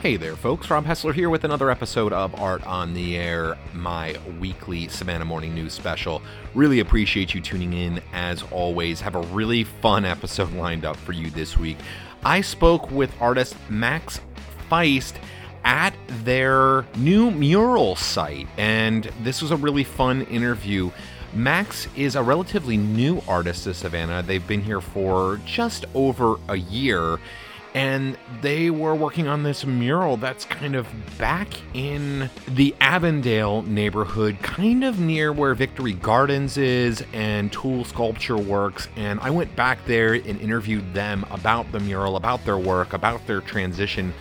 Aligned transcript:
Hey 0.00 0.16
there, 0.16 0.34
folks. 0.34 0.70
Rob 0.70 0.86
Hessler 0.86 1.12
here 1.12 1.28
with 1.28 1.44
another 1.44 1.70
episode 1.70 2.14
of 2.14 2.34
Art 2.40 2.66
on 2.66 2.94
the 2.94 3.18
Air, 3.18 3.58
my 3.74 4.16
weekly 4.40 4.88
Savannah 4.88 5.26
Morning 5.26 5.54
News 5.54 5.74
special. 5.74 6.22
Really 6.54 6.80
appreciate 6.80 7.34
you 7.34 7.42
tuning 7.42 7.74
in 7.74 8.00
as 8.14 8.42
always. 8.44 9.02
Have 9.02 9.14
a 9.14 9.20
really 9.20 9.62
fun 9.62 10.06
episode 10.06 10.54
lined 10.54 10.86
up 10.86 10.96
for 10.96 11.12
you 11.12 11.28
this 11.28 11.58
week. 11.58 11.76
I 12.24 12.40
spoke 12.40 12.90
with 12.90 13.12
artist 13.20 13.54
Max 13.68 14.22
Feist 14.70 15.16
at 15.64 15.92
their 16.24 16.86
new 16.96 17.30
mural 17.30 17.94
site, 17.94 18.48
and 18.56 19.04
this 19.22 19.42
was 19.42 19.50
a 19.50 19.56
really 19.56 19.84
fun 19.84 20.22
interview. 20.22 20.90
Max 21.34 21.88
is 21.94 22.16
a 22.16 22.22
relatively 22.22 22.78
new 22.78 23.22
artist 23.28 23.64
to 23.64 23.74
Savannah. 23.74 24.22
They've 24.22 24.48
been 24.48 24.62
here 24.62 24.80
for 24.80 25.42
just 25.44 25.84
over 25.92 26.36
a 26.48 26.56
year 26.56 27.18
and 27.74 28.18
they 28.40 28.70
were 28.70 28.94
working 28.94 29.28
on 29.28 29.42
this 29.42 29.64
mural 29.64 30.16
that's 30.16 30.44
kind 30.44 30.74
of 30.74 30.88
back 31.18 31.48
in 31.74 32.28
the 32.48 32.74
Avondale 32.80 33.62
neighborhood, 33.62 34.38
kind 34.42 34.82
of 34.84 34.98
near 34.98 35.32
where 35.32 35.54
Victory 35.54 35.92
Gardens 35.92 36.56
is 36.56 37.04
and 37.12 37.52
Tool 37.52 37.84
Sculpture 37.84 38.38
Works. 38.38 38.88
And 38.96 39.20
I 39.20 39.30
went 39.30 39.54
back 39.54 39.84
there 39.86 40.14
and 40.14 40.40
interviewed 40.40 40.94
them 40.94 41.24
about 41.30 41.70
the 41.70 41.80
mural, 41.80 42.16
about 42.16 42.44
their 42.44 42.58
work, 42.58 42.92
about 42.92 43.26
their 43.26 43.40
transition 43.40 44.12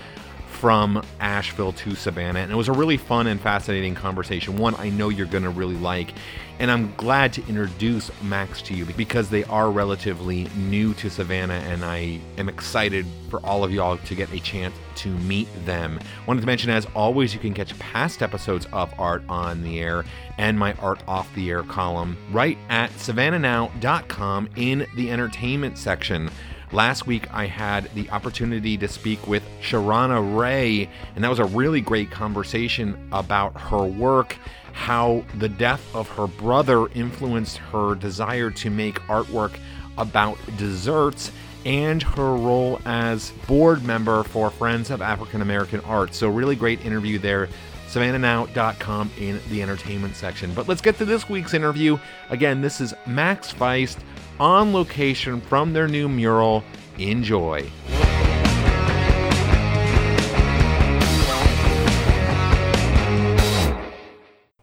from 0.50 1.02
Asheville 1.20 1.72
to 1.74 1.96
Savannah. 1.96 2.40
And 2.40 2.52
it 2.52 2.56
was 2.56 2.68
a 2.68 2.74
really 2.74 2.98
fun 2.98 3.28
and 3.28 3.40
fascinating 3.40 3.96
conversation, 3.96 4.58
one 4.58 4.76
I 4.76 4.90
know 4.90 5.10
you're 5.10 5.26
going 5.26 5.44
to 5.44 5.50
really 5.50 5.78
like. 5.78 6.14
And 6.60 6.70
I'm 6.70 6.94
glad 6.96 7.32
to 7.34 7.48
introduce 7.48 8.12
Max 8.22 8.62
to 8.64 8.74
you 8.74 8.84
because 8.86 9.30
they 9.30 9.46
are 9.46 9.72
relatively 9.72 10.50
new 10.58 10.94
to 10.96 11.10
Savannah, 11.10 11.54
and 11.54 11.86
I 11.86 12.20
am 12.38 12.50
excited 12.50 13.06
for 13.30 13.40
all 13.46 13.64
of 13.64 13.72
y'all 13.72 13.98
to 13.98 14.16
get 14.16 14.34
a 14.34 14.42
chance 14.42 14.76
to 14.96 15.08
meet 15.08 15.48
them. 15.66 16.02
Wanted 16.28 16.42
to 16.42 16.48
mention, 16.48 16.70
as 16.70 16.86
always, 16.94 17.34
you 17.34 17.40
can 17.40 17.54
catch 17.54 17.78
past 17.80 18.22
episodes 18.22 18.68
of 18.74 18.94
Art 19.00 19.24
on 19.30 19.64
the 19.64 19.80
Air 19.80 20.04
and 20.38 20.60
my 20.60 20.74
Art 20.74 21.02
Off 21.08 21.34
the 21.34 21.50
Air 21.50 21.64
column 21.64 22.18
right 22.32 22.58
at 22.68 22.92
savannahnow.com 22.92 24.50
in 24.58 24.86
the 24.98 25.12
entertainment 25.12 25.78
section. 25.78 26.30
Last 26.72 27.08
week, 27.08 27.34
I 27.34 27.48
had 27.48 27.90
the 27.96 28.10
opportunity 28.12 28.78
to 28.78 28.88
speak 28.88 29.28
with 29.28 29.44
Sharana 29.60 30.38
Ray, 30.38 30.88
and 31.16 31.24
that 31.24 31.30
was 31.30 31.40
a 31.40 31.46
really 31.46 31.82
great 31.82 32.12
conversation 32.12 33.10
about 33.12 33.60
her 33.60 33.84
work 33.84 34.38
how 34.80 35.26
the 35.38 35.50
death 35.50 35.84
of 35.94 36.08
her 36.10 36.28
brother 36.28 36.88
influenced 36.94 37.58
her 37.58 37.96
desire 37.96 38.50
to 38.50 38.70
make 38.70 39.00
artwork 39.02 39.58
about 39.98 40.38
desserts 40.58 41.32
and 41.66 42.02
her 42.02 42.36
role 42.36 42.80
as 42.86 43.32
board 43.48 43.84
member 43.84 44.24
for 44.24 44.50
Friends 44.50 44.90
of 44.90 45.02
African 45.02 45.42
American 45.42 45.82
Art. 45.82 46.16
So, 46.16 46.30
really 46.30 46.56
great 46.56 46.86
interview 46.86 47.20
there. 47.20 47.50
SavannahNow.com 47.90 49.12
in 49.18 49.40
the 49.50 49.64
entertainment 49.64 50.16
section. 50.16 50.54
But 50.54 50.68
let's 50.68 50.82
get 50.82 50.98
to 51.00 51.06
this 51.06 51.28
week's 51.28 51.56
interview. 51.56 51.98
Again, 52.30 52.62
this 52.62 52.80
is 52.80 52.94
Max 53.08 53.52
Feist 53.52 53.98
on 54.40 54.72
location 54.74 55.42
from 55.42 55.74
their 55.74 55.88
new 55.88 56.08
mural. 56.08 56.64
Enjoy. 57.00 57.70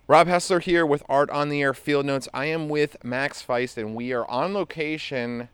Rob 0.09 0.29
Hessler 0.29 0.63
here 0.63 0.87
with 0.87 1.03
Art 1.09 1.29
on 1.31 1.49
the 1.49 1.61
Air 1.63 1.75
Field 1.75 2.07
Notes. 2.07 2.29
I 2.33 2.45
am 2.47 2.69
with 2.69 3.03
Max 3.03 3.43
Feist, 3.43 3.77
and 3.77 3.97
we 3.97 4.13
are 4.13 4.25
on 4.31 4.55
location 4.55 5.49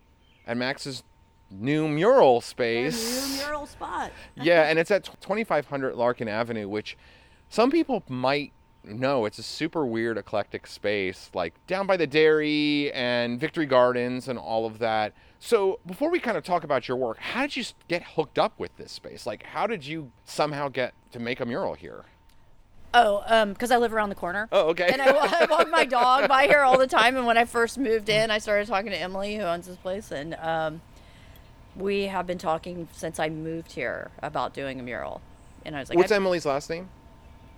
at 0.47 0.59
Max's 0.59 1.05
new 1.50 1.89
mural 1.89 2.43
space. 2.43 3.31
new 3.31 3.45
mural 3.45 3.67
spot. 3.67 4.12
yeah, 4.34 4.65
and 4.65 4.78
it's 4.78 4.91
at 4.91 5.05
2500 5.05 5.95
Larkin 5.95 6.28
Avenue, 6.28 6.69
which 6.69 6.98
some 7.53 7.70
people 7.70 8.03
might 8.08 8.50
know. 8.83 9.27
It's 9.27 9.39
a 9.39 9.42
super 9.42 9.84
weird, 9.84 10.17
eclectic 10.17 10.67
space, 10.67 11.31
like 11.34 11.53
down 11.66 11.87
by 11.87 11.99
the 11.99 12.06
dairy 12.06 12.91
and 12.93 13.38
Victory 13.38 13.66
Gardens 13.66 14.27
and 14.27 14.38
all 14.38 14.65
of 14.65 14.78
that. 14.78 15.12
So, 15.38 15.78
before 15.87 16.09
we 16.09 16.19
kind 16.19 16.38
of 16.38 16.44
talk 16.44 16.65
about 16.65 16.88
your 16.88 16.97
work, 16.97 17.19
how 17.19 17.43
did 17.43 17.56
you 17.56 17.65
get 17.88 18.03
hooked 18.03 18.38
up 18.38 18.59
with 18.59 18.75
this 18.78 18.91
space? 18.91 19.27
Like, 19.27 19.43
how 19.43 19.66
did 19.66 19.84
you 19.84 20.10
somehow 20.25 20.69
get 20.69 20.94
to 21.12 21.19
make 21.19 21.41
a 21.41 21.44
mural 21.44 21.75
here? 21.75 22.06
Oh, 22.94 23.22
um, 23.27 23.53
because 23.53 23.71
I 23.71 23.77
live 23.77 23.93
around 23.93 24.09
the 24.09 24.15
corner. 24.15 24.48
Oh, 24.50 24.71
okay. 24.71 24.88
And 24.91 25.03
I, 25.03 25.10
I 25.10 25.47
walk 25.50 25.69
my 25.71 25.84
dog 26.00 26.28
by 26.28 26.47
here 26.47 26.60
all 26.60 26.78
the 26.78 26.87
time. 26.87 27.19
And 27.19 27.27
when 27.27 27.37
I 27.37 27.44
first 27.44 27.77
moved 27.77 28.09
in, 28.09 28.31
I 28.31 28.38
started 28.38 28.66
talking 28.66 28.93
to 28.93 28.98
Emily, 28.98 29.37
who 29.37 29.43
owns 29.43 29.66
this 29.66 29.77
place, 29.77 30.10
and 30.10 30.34
um, 30.37 30.81
we 31.77 32.04
have 32.04 32.27
been 32.27 32.38
talking 32.38 32.88
since 32.93 33.19
I 33.19 33.28
moved 33.28 33.72
here 33.72 34.10
about 34.22 34.54
doing 34.54 34.81
a 34.81 34.82
mural. 34.82 35.21
And 35.66 35.77
I 35.77 35.81
was 35.81 35.91
like, 35.91 35.98
What's 35.98 36.12
Emily's 36.12 36.47
last 36.47 36.71
name? 36.71 36.88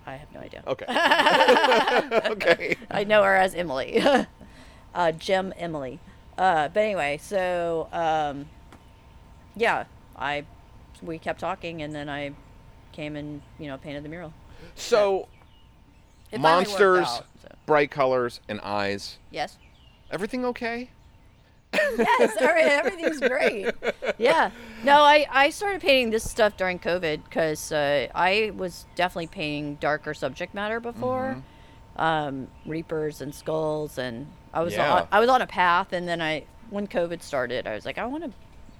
I 0.05 0.15
have 0.15 0.31
no 0.33 0.39
idea. 0.39 0.63
Okay. 0.67 0.85
okay. 2.31 2.75
I 2.91 3.03
know 3.03 3.23
her 3.23 3.35
as 3.35 3.55
Emily, 3.55 4.03
uh, 4.95 5.11
Jim 5.13 5.53
Emily. 5.57 5.99
Uh, 6.37 6.67
but 6.67 6.79
anyway, 6.79 7.19
so 7.21 7.87
um, 7.91 8.45
yeah, 9.55 9.85
I 10.15 10.45
we 11.01 11.17
kept 11.17 11.39
talking, 11.39 11.81
and 11.81 11.93
then 11.93 12.09
I 12.09 12.33
came 12.91 13.15
and 13.15 13.41
you 13.59 13.67
know 13.67 13.77
painted 13.77 14.03
the 14.03 14.09
mural. 14.09 14.33
So, 14.75 15.27
monsters, 16.37 17.07
out, 17.07 17.25
so. 17.41 17.49
bright 17.65 17.91
colors, 17.91 18.41
and 18.47 18.59
eyes. 18.61 19.17
Yes. 19.31 19.57
Everything 20.11 20.45
okay? 20.45 20.89
yes, 21.97 22.35
everything's 22.39 23.19
great. 23.19 23.71
Yeah. 24.17 24.51
No, 24.83 25.01
I, 25.03 25.25
I 25.31 25.49
started 25.49 25.81
painting 25.81 26.11
this 26.11 26.29
stuff 26.29 26.57
during 26.57 26.79
COVID 26.79 27.23
because 27.23 27.71
uh, 27.71 28.07
I 28.13 28.51
was 28.55 28.85
definitely 28.95 29.27
painting 29.27 29.75
darker 29.75 30.13
subject 30.13 30.53
matter 30.53 30.79
before, 30.79 31.41
um, 31.97 32.47
reapers 32.65 33.21
and 33.21 33.33
skulls, 33.33 33.97
and 33.97 34.27
I 34.53 34.61
was 34.63 34.73
Yeah. 34.75 34.93
on, 34.93 35.07
I 35.11 35.19
was 35.19 35.29
on 35.29 35.41
a 35.41 35.47
path, 35.47 35.93
and 35.93 36.07
then 36.07 36.21
I 36.21 36.45
when 36.69 36.87
COVID 36.87 37.21
started, 37.21 37.67
I 37.67 37.75
was 37.75 37.85
like, 37.85 37.97
I 37.97 38.05
want 38.05 38.23
to 38.23 38.31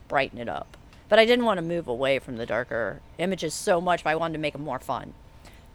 brighten 0.07 0.39
it 0.39 0.49
up, 0.49 0.75
but 1.09 1.19
I 1.19 1.25
didn't 1.25 1.45
want 1.45 1.57
to 1.59 1.61
move 1.61 1.87
away 1.87 2.19
from 2.19 2.37
the 2.37 2.45
darker 2.45 3.01
images 3.17 3.53
so 3.53 3.79
much, 3.79 4.03
but 4.03 4.09
I 4.09 4.15
wanted 4.15 4.33
to 4.33 4.39
make 4.39 4.53
them 4.53 4.63
more 4.63 4.79
fun. 4.79 5.13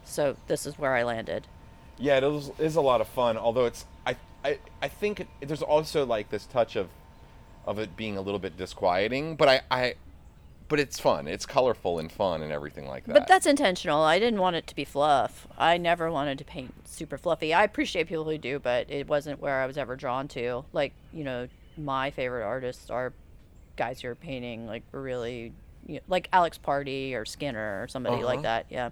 So 0.05 0.37
this 0.49 0.67
is 0.67 0.77
where 0.79 0.95
I 0.95 1.05
landed. 1.05 1.47
Yeah, 1.99 2.17
it 2.17 2.25
is, 2.25 2.51
is 2.59 2.77
a 2.77 2.81
lot 2.81 3.01
of 3.01 3.09
fun. 3.09 3.37
Although 3.37 3.67
it's, 3.67 3.85
I, 4.07 4.17
I, 4.45 4.59
I 4.83 4.89
think 4.89 5.27
there's 5.41 5.63
also 5.63 6.05
like 6.05 6.31
this 6.31 6.47
touch 6.47 6.75
of, 6.75 6.89
of 7.67 7.79
it 7.79 7.97
being 7.97 8.17
a 8.17 8.21
little 8.21 8.39
bit 8.41 8.57
disquieting. 8.57 9.37
But 9.37 9.49
I, 9.49 9.61
I, 9.71 9.95
but 10.69 10.81
it's 10.81 10.99
fun. 10.99 11.27
It's 11.29 11.47
colorful 11.47 11.99
and 11.99 12.11
fun 12.11 12.43
and 12.43 12.53
everything 12.53 12.87
like 12.87 13.05
that. 13.07 13.13
But 13.15 13.29
that's 13.29 13.47
intentional. 13.47 14.03
I 14.03 14.19
didn't 14.19 14.41
want 14.41 14.57
it 14.57 14.67
to 14.69 14.75
be 14.75 14.85
fluff. 14.85 15.47
I 15.59 15.77
never 15.79 16.11
wanted 16.11 16.39
to 16.39 16.45
paint 16.45 16.73
super 16.89 17.19
fluffy. 17.19 17.53
I 17.55 17.65
appreciate 17.65 18.09
people 18.09 18.25
who 18.25 18.39
do, 18.39 18.59
but 18.59 18.91
it 18.91 19.09
wasn't 19.09 19.41
where 19.41 19.61
I 19.63 19.67
was 19.67 19.77
ever 19.79 19.97
drawn 19.97 20.29
to. 20.29 20.65
Like, 20.73 20.93
you 21.13 21.25
know, 21.25 21.49
my 21.77 22.11
favorite 22.11 22.45
artists 22.45 22.91
are 22.91 23.13
guys 23.77 24.01
who 24.03 24.09
are 24.09 24.15
painting 24.15 24.67
like 24.67 24.83
really, 24.93 25.53
you 25.87 25.95
know, 25.95 26.01
like 26.09 26.29
Alex 26.33 26.59
Pardee 26.59 27.15
or 27.15 27.25
Skinner 27.25 27.83
or 27.83 27.89
somebody 27.89 28.17
Uh-huh. 28.17 28.25
like 28.27 28.43
that. 28.43 28.67
Yeah. 28.69 28.91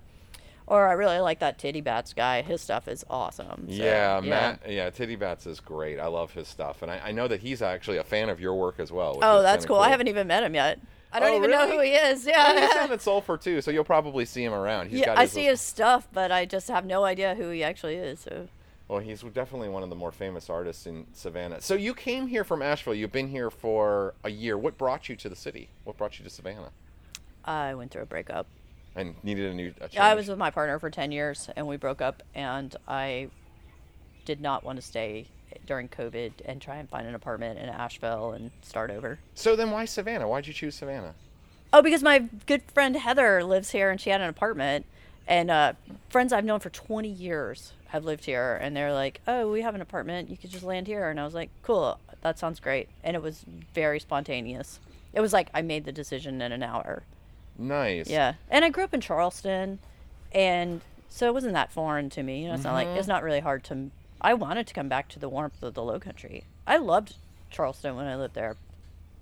Or 0.69 0.87
I 0.87 0.93
really 0.93 1.19
like 1.19 1.39
that 1.39 1.59
Titty 1.59 1.81
Bats 1.81 2.13
guy. 2.13 2.43
His 2.43 2.61
stuff 2.61 2.89
is 2.89 3.03
awesome. 3.09 3.69
So, 3.69 3.75
yeah, 3.75 4.21
Matt. 4.23 4.61
Yeah, 4.69 4.91
Titty 4.91 5.17
Bats 5.17 5.47
is 5.47 5.61
great. 5.61 5.99
I 5.99 6.09
love 6.09 6.33
his 6.33 6.47
stuff, 6.47 6.83
and 6.83 6.91
I, 6.91 7.01
I 7.07 7.13
know 7.13 7.27
that 7.27 7.41
he's 7.41 7.63
actually 7.63 7.97
a 7.97 8.05
fan 8.05 8.29
of 8.29 8.39
your 8.39 8.55
work 8.55 8.79
as 8.79 8.93
well. 8.93 9.19
Oh, 9.23 9.41
that's 9.41 9.65
kinda 9.65 9.69
cool. 9.69 9.79
I 9.79 9.89
haven't 9.89 10.09
even 10.09 10.27
met 10.27 10.43
him 10.43 10.55
yet. 10.55 10.79
I 11.11 11.21
don't 11.21 11.31
Oh, 11.33 11.37
even 11.39 11.51
know 11.51 11.67
who 11.71 11.81
he 11.81 11.93
is. 11.93 12.27
And 12.27 12.37
he's 12.37 12.37
Yeah. 12.37 12.69
Oh, 12.71 12.75
down 12.75 12.93
at 12.93 13.01
Sulfur 13.01 13.39
too, 13.39 13.63
so 13.63 13.71
you'll 13.71 13.83
probably 13.83 14.27
see 14.27 14.45
him 14.45 14.53
around. 14.53 14.91
He's 14.91 15.01
yeah, 15.01 15.07
got 15.07 15.19
I 15.19 15.25
see 15.25 15.45
his 15.45 15.63
stuff, 15.63 16.07
but 16.13 16.31
I 16.31 16.45
just 16.45 16.69
have 16.69 16.85
no 16.85 17.03
idea 17.05 17.35
who 17.35 17.49
he 17.49 17.65
actually 17.65 17.95
is. 17.95 18.21
So. 18.21 18.49
Well, 18.89 19.01
he's 19.01 19.23
definitely 19.23 19.71
one 19.71 19.83
of 19.83 19.89
the 19.89 19.97
more 19.97 20.13
famous 20.13 20.51
artists 20.51 20.87
in 20.87 21.07
Savannah. 21.15 21.63
So 21.63 21.75
you 21.77 21.95
came 21.95 22.27
here 22.27 22.45
from 22.45 22.61
Asheville. 22.61 22.95
You've 22.95 23.13
been 23.13 23.29
here 23.29 23.51
for 23.51 24.13
a 24.23 24.31
year. 24.31 24.59
What 24.59 24.77
brought 24.77 25.09
you 25.09 25.17
to 25.17 25.31
the 25.31 25.37
city? 25.37 25.71
What 25.85 25.97
brought 25.97 26.19
you 26.19 26.25
to 26.25 26.31
Savannah? 26.31 26.73
I 27.45 27.75
went 27.75 27.91
through 27.91 28.03
a 28.03 28.07
breakup. 28.07 28.47
And 28.99 29.15
needed 29.23 29.51
a 29.51 29.55
new. 29.55 29.73
A 29.81 29.85
I 29.85 29.89
change? 29.89 30.17
was 30.17 30.29
with 30.29 30.39
my 30.39 30.51
partner 30.51 30.79
for 30.81 30.91
10 30.91 31.13
years 31.13 31.49
and 31.57 31.67
we 31.69 31.77
broke 31.77 32.03
up 32.03 32.23
and 32.35 32.75
I 32.89 33.29
did 34.25 34.41
not 34.41 34.65
want 34.65 34.77
to 34.77 34.83
stay 34.83 35.27
during 35.67 35.89
COVID 35.89 36.33
and 36.45 36.61
try 36.61 36.77
and 36.77 36.89
find 36.89 37.07
an 37.07 37.15
apartment 37.15 37.59
in 37.61 37.69
Asheville 37.69 38.33
and 38.33 38.51
start 38.63 38.91
over. 38.91 39.19
So 39.35 39.55
then, 39.55 39.71
why 39.71 39.85
Savannah? 39.85 40.29
Why'd 40.29 40.47
you 40.49 40.53
choose 40.53 40.75
Savannah? 40.75 41.15
Oh, 41.73 41.81
because 41.81 42.03
my 42.03 42.25
good 42.47 42.63
friend 42.75 42.97
Heather 42.97 43.45
lives 43.45 43.71
here 43.71 43.91
and 43.91 44.01
she 44.01 44.11
had 44.11 44.21
an 44.21 44.29
apartment 44.29 44.85
and 45.27 45.51
uh, 45.51 45.75
friends 46.09 46.33
I've 46.33 46.45
known 46.45 46.59
for 46.61 46.71
20 46.71 47.09
years 47.09 47.73
have 47.89 48.05
lived 48.05 48.25
here 48.25 48.59
and 48.61 48.77
they're 48.77 48.93
like, 48.93 49.21
"Oh, 49.29 49.51
we 49.53 49.63
have 49.63 49.75
an 49.75 49.81
apartment. 49.81 50.29
You 50.29 50.37
could 50.37 50.51
just 50.51 50.65
land 50.65 50.87
here." 50.89 51.09
And 51.09 51.21
I 51.21 51.25
was 51.25 51.35
like, 51.35 51.51
"Cool. 51.63 51.99
That 52.23 52.39
sounds 52.39 52.59
great." 52.59 52.89
And 53.05 53.15
it 53.15 53.23
was 53.23 53.45
very 53.75 54.01
spontaneous. 54.01 54.81
It 55.13 55.21
was 55.21 55.33
like 55.33 55.51
I 55.55 55.63
made 55.63 55.85
the 55.85 55.93
decision 55.93 56.43
in 56.43 56.51
an 56.53 56.63
hour. 56.63 57.05
Nice. 57.59 58.09
Yeah, 58.09 58.35
and 58.49 58.65
I 58.65 58.71
grew 58.71 58.85
up 58.85 58.95
in 58.95 59.01
Charleston, 59.01 59.81
and 60.33 60.81
so 61.09 61.27
it 61.27 61.35
wasn't 61.35 61.55
that 61.55 61.73
foreign 61.73 62.09
to 62.11 62.23
me. 62.23 62.43
You 62.43 62.49
know, 62.49 62.55
it's 62.55 62.65
not 62.65 62.75
like 62.75 62.87
Mm-hmm. 62.87 62.99
it's 62.99 63.09
not 63.09 63.23
really 63.23 63.41
hard 63.41 63.65
to. 63.65 63.91
I 64.21 64.35
wanted 64.35 64.67
to 64.69 64.75
come 64.75 64.89
back 64.89 65.09
to 65.11 65.19
the 65.19 65.29
warmth 65.29 65.63
of 65.63 65.75
the 65.75 65.83
Low 65.83 65.99
Country. 66.01 66.45
I 66.67 66.77
loved 66.77 67.15
Charleston 67.51 67.97
when 67.97 68.07
I 68.07 68.17
lived 68.17 68.35
there, 68.35 68.57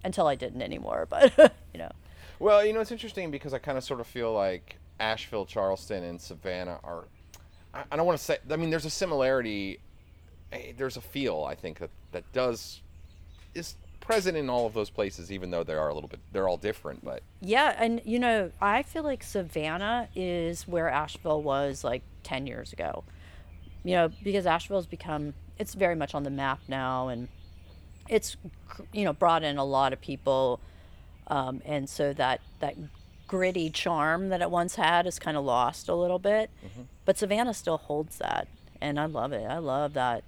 until 0.04 0.26
I 0.26 0.34
didn't 0.34 0.62
anymore. 0.62 1.06
But 1.10 1.32
you 1.72 1.78
know, 1.78 1.90
Well, 2.38 2.64
you 2.64 2.72
know, 2.72 2.80
it's 2.80 2.92
interesting 2.92 3.30
because 3.30 3.54
I 3.54 3.58
kind 3.58 3.78
of 3.78 3.84
sort 3.84 4.00
of 4.00 4.06
feel 4.06 4.32
like 4.32 4.76
Asheville, 5.00 5.46
Charleston, 5.46 6.04
and 6.04 6.20
Savannah 6.20 6.78
are. 6.84 7.04
I, 7.74 7.84
I 7.92 7.96
don't 7.96 8.06
want 8.06 8.18
to 8.18 8.24
say. 8.24 8.38
I 8.50 8.56
mean, 8.56 8.70
there's 8.70 8.84
a 8.84 8.90
similarity. 8.90 9.78
eh, 10.52 10.72
There's 10.76 10.96
a 10.96 11.00
feel 11.02 11.44
I 11.48 11.54
think 11.54 11.78
that 11.78 11.90
that 12.12 12.30
does 12.32 12.80
is 13.54 13.76
present 14.06 14.36
in 14.36 14.48
all 14.48 14.66
of 14.66 14.72
those 14.72 14.88
places, 14.88 15.32
even 15.32 15.50
though 15.50 15.64
they 15.64 15.74
are 15.74 15.88
a 15.88 15.94
little 15.94 16.08
bit. 16.08 16.20
They're 16.32 16.48
all 16.48 16.56
different, 16.56 17.04
but 17.04 17.22
Yeah, 17.40 17.74
and 17.76 18.00
you 18.04 18.18
know, 18.18 18.52
I 18.60 18.82
feel 18.84 19.02
like 19.02 19.22
Savannah 19.24 20.08
is 20.14 20.66
where 20.68 20.88
Asheville 20.88 21.42
was 21.42 21.82
like 21.82 22.02
10 22.22 22.46
years 22.46 22.72
ago. 22.72 23.04
You 23.82 23.94
know, 23.96 24.10
because 24.22 24.46
Asheville's 24.46 24.86
become 24.86 25.34
it's 25.58 25.74
very 25.74 25.96
much 25.96 26.14
on 26.14 26.22
the 26.22 26.30
map 26.30 26.60
now 26.68 27.08
and 27.08 27.28
it's 28.08 28.36
you 28.92 29.04
know, 29.04 29.12
brought 29.12 29.42
in 29.42 29.58
a 29.58 29.64
lot 29.64 29.92
of 29.92 30.00
people 30.00 30.60
um, 31.26 31.60
and 31.64 31.88
so 31.88 32.12
that 32.12 32.40
that 32.60 32.76
gritty 33.26 33.70
charm 33.70 34.28
that 34.28 34.40
it 34.40 34.50
once 34.50 34.76
had 34.76 35.04
is 35.04 35.18
kind 35.18 35.36
of 35.36 35.44
lost 35.44 35.88
a 35.88 35.94
little 35.94 36.20
bit. 36.20 36.48
But 37.04 37.18
Savannah 37.18 37.54
still 37.54 37.78
holds 37.78 38.18
that 38.18 38.46
and 38.80 39.00
I 39.00 39.06
love 39.06 39.32
it. 39.32 39.44
I 39.44 39.58
love 39.58 39.94
that 39.94 40.22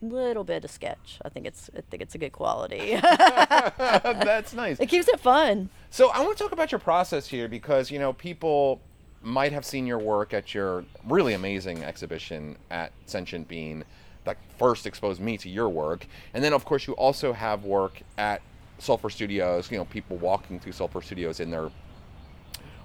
little 0.00 0.44
bit 0.44 0.64
of 0.64 0.70
sketch. 0.70 1.18
I 1.24 1.28
think 1.28 1.46
it's 1.46 1.70
I 1.76 1.80
think 1.90 2.02
it's 2.02 2.14
a 2.14 2.18
good 2.18 2.32
quality. 2.32 2.96
that's 3.02 4.52
nice. 4.54 4.78
it 4.80 4.86
keeps 4.86 5.08
it 5.08 5.20
fun. 5.20 5.70
So 5.90 6.10
I 6.10 6.20
want 6.20 6.36
to 6.36 6.42
talk 6.42 6.52
about 6.52 6.72
your 6.72 6.78
process 6.78 7.26
here 7.26 7.48
because 7.48 7.90
you 7.90 7.98
know 7.98 8.12
people 8.12 8.80
might 9.22 9.52
have 9.52 9.64
seen 9.64 9.86
your 9.86 9.98
work 9.98 10.32
at 10.32 10.54
your 10.54 10.84
really 11.06 11.34
amazing 11.34 11.82
exhibition 11.82 12.56
at 12.70 12.92
Sentient 13.06 13.48
Bean 13.48 13.84
that 14.24 14.36
first 14.58 14.86
exposed 14.86 15.20
me 15.20 15.38
to 15.38 15.48
your 15.48 15.68
work, 15.68 16.06
and 16.34 16.42
then 16.44 16.52
of 16.52 16.64
course 16.64 16.86
you 16.86 16.92
also 16.94 17.32
have 17.32 17.64
work 17.64 18.00
at 18.16 18.42
Sulfur 18.78 19.10
Studios. 19.10 19.70
You 19.70 19.78
know, 19.78 19.84
people 19.86 20.16
walking 20.16 20.60
through 20.60 20.72
Sulfur 20.72 21.02
Studios 21.02 21.40
in 21.40 21.50
their 21.50 21.70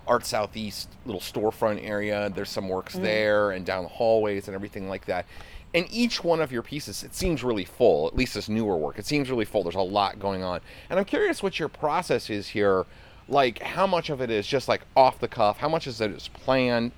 Art 0.08 0.26
Southeast 0.26 0.90
little 1.06 1.22
storefront 1.22 1.86
area. 1.86 2.32
There's 2.34 2.50
some 2.50 2.68
works 2.68 2.94
mm-hmm. 2.94 3.04
there 3.04 3.52
and 3.52 3.66
down 3.66 3.84
the 3.84 3.90
hallways 3.90 4.48
and 4.48 4.56
everything 4.56 4.90
like 4.90 5.06
that. 5.06 5.26
And 5.74 5.88
each 5.90 6.24
one 6.24 6.40
of 6.40 6.52
your 6.52 6.62
pieces, 6.62 7.04
it 7.04 7.16
seems 7.16 7.44
really 7.44 7.66
full. 7.66 8.08
At 8.08 8.16
least 8.16 8.36
this 8.36 8.48
newer 8.48 8.78
work, 8.78 9.00
it 9.00 9.06
seems 9.06 9.30
really 9.30 9.46
full. 9.46 9.64
There's 9.64 9.76
a 9.76 9.82
lot 9.82 10.20
going 10.20 10.44
on, 10.44 10.62
and 10.90 11.00
I'm 11.00 11.06
curious 11.06 11.42
what 11.42 11.60
your 11.60 11.70
process 11.70 12.30
is 12.30 12.50
here. 12.50 12.86
Like, 13.28 13.60
how 13.62 13.88
much 13.88 14.10
of 14.10 14.22
it 14.22 14.30
is 14.30 14.46
just 14.46 14.68
like 14.68 14.82
off 14.96 15.20
the 15.20 15.28
cuff? 15.28 15.58
How 15.58 15.70
much 15.70 15.88
is 15.88 16.00
it 16.02 16.12
is 16.12 16.28
planned? 16.28 16.92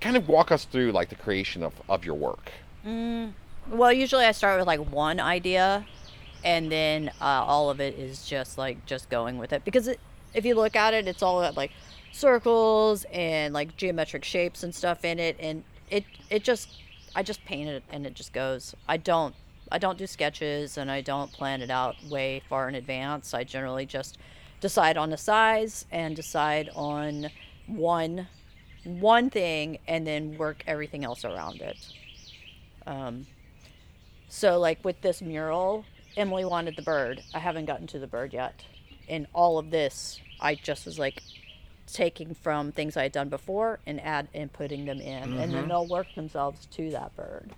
Kind 0.00 0.16
of 0.16 0.28
walk 0.28 0.52
us 0.52 0.64
through 0.64 0.92
like 0.92 1.08
the 1.08 1.16
creation 1.16 1.62
of, 1.62 1.72
of 1.88 2.04
your 2.04 2.14
work. 2.14 2.52
Well, 2.84 3.92
usually 3.92 4.24
I 4.26 4.32
start 4.32 4.58
with 4.58 4.66
like 4.66 4.80
one 4.92 5.18
idea, 5.20 5.86
and 6.44 6.70
then 6.70 7.08
uh, 7.20 7.24
all 7.24 7.70
of 7.70 7.80
it 7.80 7.98
is 7.98 8.26
just 8.26 8.58
like 8.58 8.84
just 8.86 9.08
going 9.08 9.38
with 9.38 9.52
it. 9.52 9.64
Because 9.64 9.88
it, 9.88 9.98
if 10.34 10.44
you 10.44 10.54
look 10.54 10.76
at 10.76 10.94
it, 10.94 11.08
it's 11.08 11.22
all 11.22 11.40
got 11.40 11.56
like 11.56 11.72
circles 12.12 13.06
and 13.12 13.54
like 13.54 13.76
geometric 13.76 14.24
shapes 14.24 14.62
and 14.62 14.74
stuff 14.74 15.04
in 15.04 15.18
it, 15.18 15.36
and 15.40 15.64
it 15.90 16.04
it 16.30 16.44
just 16.44 16.81
I 17.14 17.22
just 17.22 17.44
paint 17.44 17.68
it 17.68 17.82
and 17.90 18.06
it 18.06 18.14
just 18.14 18.32
goes. 18.32 18.74
I 18.88 18.96
don't 18.96 19.34
I 19.70 19.78
don't 19.78 19.96
do 19.96 20.06
sketches 20.06 20.76
and 20.76 20.90
I 20.90 21.00
don't 21.00 21.32
plan 21.32 21.62
it 21.62 21.70
out 21.70 21.96
way 22.10 22.42
far 22.48 22.68
in 22.68 22.74
advance. 22.74 23.32
I 23.32 23.44
generally 23.44 23.86
just 23.86 24.18
decide 24.60 24.96
on 24.96 25.10
the 25.10 25.16
size 25.16 25.86
and 25.90 26.14
decide 26.14 26.70
on 26.74 27.30
one 27.66 28.28
one 28.84 29.30
thing 29.30 29.78
and 29.86 30.06
then 30.06 30.36
work 30.36 30.64
everything 30.66 31.04
else 31.04 31.24
around 31.24 31.60
it. 31.60 31.78
Um, 32.86 33.26
so 34.28 34.58
like 34.58 34.84
with 34.84 35.00
this 35.02 35.22
mural, 35.22 35.84
Emily 36.16 36.44
wanted 36.44 36.76
the 36.76 36.82
bird. 36.82 37.22
I 37.34 37.38
haven't 37.38 37.66
gotten 37.66 37.86
to 37.88 37.98
the 37.98 38.06
bird 38.06 38.32
yet. 38.32 38.64
In 39.08 39.26
all 39.32 39.58
of 39.58 39.70
this, 39.70 40.20
I 40.40 40.54
just 40.54 40.86
was 40.86 40.98
like 40.98 41.22
taking 41.86 42.34
from 42.34 42.72
things 42.72 42.96
I 42.96 43.04
had 43.04 43.12
done 43.12 43.28
before 43.28 43.80
and 43.86 44.00
add 44.00 44.28
and 44.34 44.52
putting 44.52 44.84
them 44.84 45.00
in, 45.00 45.22
and 45.22 45.38
then 45.38 45.52
mm-hmm. 45.52 45.68
they'll 45.68 45.88
work 45.88 46.06
themselves 46.14 46.66
to 46.66 46.90
that 46.90 47.14
bird. 47.16 47.52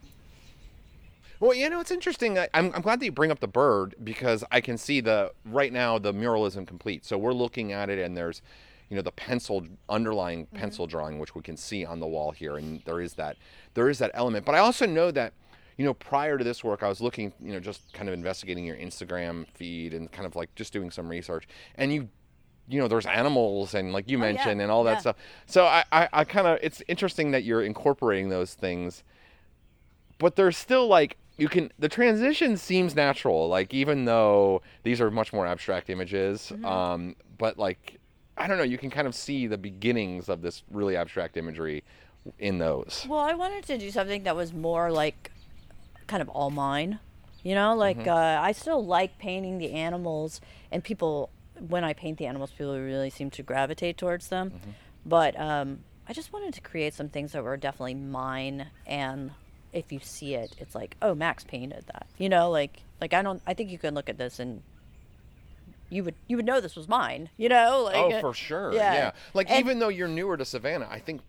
Well, 1.41 1.53
you 1.53 1.69
know, 1.69 1.81
it's 1.81 1.91
interesting. 1.91 2.39
I- 2.39 2.49
I'm, 2.55 2.73
I'm 2.75 2.81
glad 2.81 3.01
that 3.01 3.05
you 3.05 3.13
bring 3.13 3.31
up 3.31 3.41
the 3.41 3.49
bird 3.49 3.95
because 4.03 4.45
I 4.51 4.61
can 4.61 4.79
see 4.79 5.01
the 5.01 5.33
right 5.45 5.73
now 5.73 5.99
the 5.99 6.13
mural 6.13 6.47
isn't 6.47 6.67
complete. 6.67 7.05
So 7.05 7.19
we're 7.19 7.33
looking 7.33 7.73
at 7.73 7.91
it, 7.91 7.99
and 7.99 8.17
there's, 8.17 8.41
you 8.89 8.97
know, 8.97 9.03
the 9.03 9.13
pencil 9.13 9.67
underlying 9.89 10.47
mm-hmm. 10.47 10.57
pencil 10.57 10.87
drawing 10.87 11.19
which 11.19 11.35
we 11.35 11.43
can 11.43 11.57
see 11.57 11.85
on 11.85 12.01
the 12.01 12.07
wall 12.07 12.31
here, 12.31 12.57
and 12.57 12.81
there 12.85 13.01
is 13.01 13.15
that 13.15 13.37
there 13.75 13.89
is 13.89 13.99
that 13.99 14.11
element. 14.15 14.47
But 14.47 14.55
I 14.55 14.59
also 14.59 14.87
know 14.87 15.11
that, 15.11 15.33
you 15.77 15.85
know, 15.85 15.95
prior 15.95 16.39
to 16.39 16.45
this 16.45 16.65
work, 16.65 16.83
I 16.83 16.89
was 16.89 17.01
looking, 17.01 17.33
you 17.43 17.53
know, 17.53 17.61
just 17.61 17.93
kind 17.93 18.09
of 18.09 18.15
investigating 18.15 18.65
your 18.65 18.77
Instagram 18.77 19.47
feed 19.55 19.93
and 19.93 20.11
kind 20.11 20.27
of 20.27 20.37
like 20.37 20.55
just 20.55 20.73
doing 20.73 20.91
some 20.91 21.09
research, 21.09 21.47
and 21.75 21.93
you. 21.93 22.09
You 22.69 22.81
know, 22.81 22.89
there's 22.89 23.07
animals 23.07 23.75
and 23.75 23.93
like 23.93 24.09
you 24.11 24.17
Oh, 24.19 24.21
yeah, 24.25 24.33
mentioned 24.33 24.61
and 24.63 24.71
all 24.71 24.85
that 24.85 24.93
yeah. 24.95 24.99
stuff. 24.99 25.17
So 25.47 25.67
I, 25.67 25.85
I, 25.93 26.09
I 26.13 26.25
kind 26.25 26.47
of, 26.47 26.59
it's 26.63 26.83
interesting 26.89 27.31
that 27.33 27.45
you're 27.45 27.63
incorporating 27.63 28.29
those 28.31 28.55
things 28.55 29.03
but 30.19 30.37
there's 30.37 30.57
still 30.57 30.87
like 30.87 31.17
you 31.37 31.49
can 31.49 31.71
the 31.79 31.89
transition 31.89 32.57
seems 32.57 32.95
natural 32.95 33.49
like 33.49 33.75
even 33.75 34.05
though 34.05 34.63
these 34.85 35.01
are 35.01 35.11
much 35.11 35.33
more 35.33 35.47
abstract 35.47 35.91
images 35.91 36.53
Mm-hmm. 36.55 36.65
um 36.65 37.17
but 37.37 37.59
like 37.59 37.99
i 38.37 38.47
don't 38.47 38.57
know 38.57 38.63
you 38.65 38.79
can 38.79 38.91
kind 38.91 39.07
of 39.09 39.15
see 39.15 39.47
the 39.49 39.59
beginnings 39.59 40.29
of 40.29 40.41
this 40.41 40.63
really 40.71 40.97
abstract 40.97 41.37
imagery 41.37 41.83
in 42.39 42.59
those 42.59 43.05
Well, 43.09 43.19
I 43.21 43.35
wanted 43.35 43.65
to 43.67 43.77
do 43.77 43.91
something 43.91 44.23
that 44.23 44.37
was 44.37 44.53
more 44.53 44.91
like 44.91 45.31
kind 46.07 46.23
of 46.23 46.29
all 46.31 46.51
mine. 46.51 47.01
You 47.43 47.55
know, 47.55 47.75
like 47.75 48.07
uh, 48.07 48.39
I 48.41 48.53
still 48.53 48.83
like 48.83 49.19
painting 49.19 49.59
the 49.59 49.73
animals, 49.73 50.41
and 50.73 50.83
people, 50.83 51.29
when 51.69 51.85
I 51.85 51.93
paint 51.93 52.19
the 52.19 52.27
animals, 52.27 52.51
people 52.51 52.79
really 52.79 53.11
seem 53.11 53.31
to 53.31 53.43
gravitate 53.43 53.97
towards 53.99 54.29
them. 54.29 54.53
But 55.07 55.39
um, 55.39 55.81
I 56.09 56.13
just 56.13 56.33
wanted 56.33 56.55
to 56.55 56.61
create 56.61 56.95
some 56.95 57.09
things 57.09 57.33
that 57.33 57.45
were 57.45 57.57
definitely 57.57 57.95
mine, 57.95 58.67
and 58.87 59.31
if 59.73 59.93
you 59.93 60.01
see 60.01 60.35
it, 60.35 60.55
it's 60.59 60.75
like, 60.75 60.97
oh, 61.03 61.15
Max 61.15 61.45
painted 61.45 61.85
that. 61.93 62.07
You 62.19 62.29
know, 62.29 62.51
like 62.51 62.81
like 63.01 63.13
I 63.15 63.23
don't. 63.23 63.43
I 63.47 63.55
think 63.55 63.71
you 63.71 63.79
can 63.79 63.95
look 63.95 64.09
at 64.09 64.19
this 64.19 64.39
and 64.39 64.63
you 65.91 66.03
would 66.05 66.15
you 66.27 66.37
would 66.37 66.47
know 66.47 66.61
this 66.61 66.75
was 66.77 66.89
mine. 66.89 67.29
You 67.37 67.49
know, 67.49 67.83
like 67.85 67.97
oh 67.97 68.11
uh, 68.13 68.21
for 68.21 68.35
sure 68.35 68.73
yeah. 68.73 68.95
yeah, 68.95 69.11
like 69.35 69.51
And- 69.51 69.61
even 69.61 69.79
though 69.79 69.89
you're 69.89 70.09
newer 70.09 70.37
to 70.37 70.45
savannah 70.45 70.89
i 70.91 70.99
think 70.99 71.21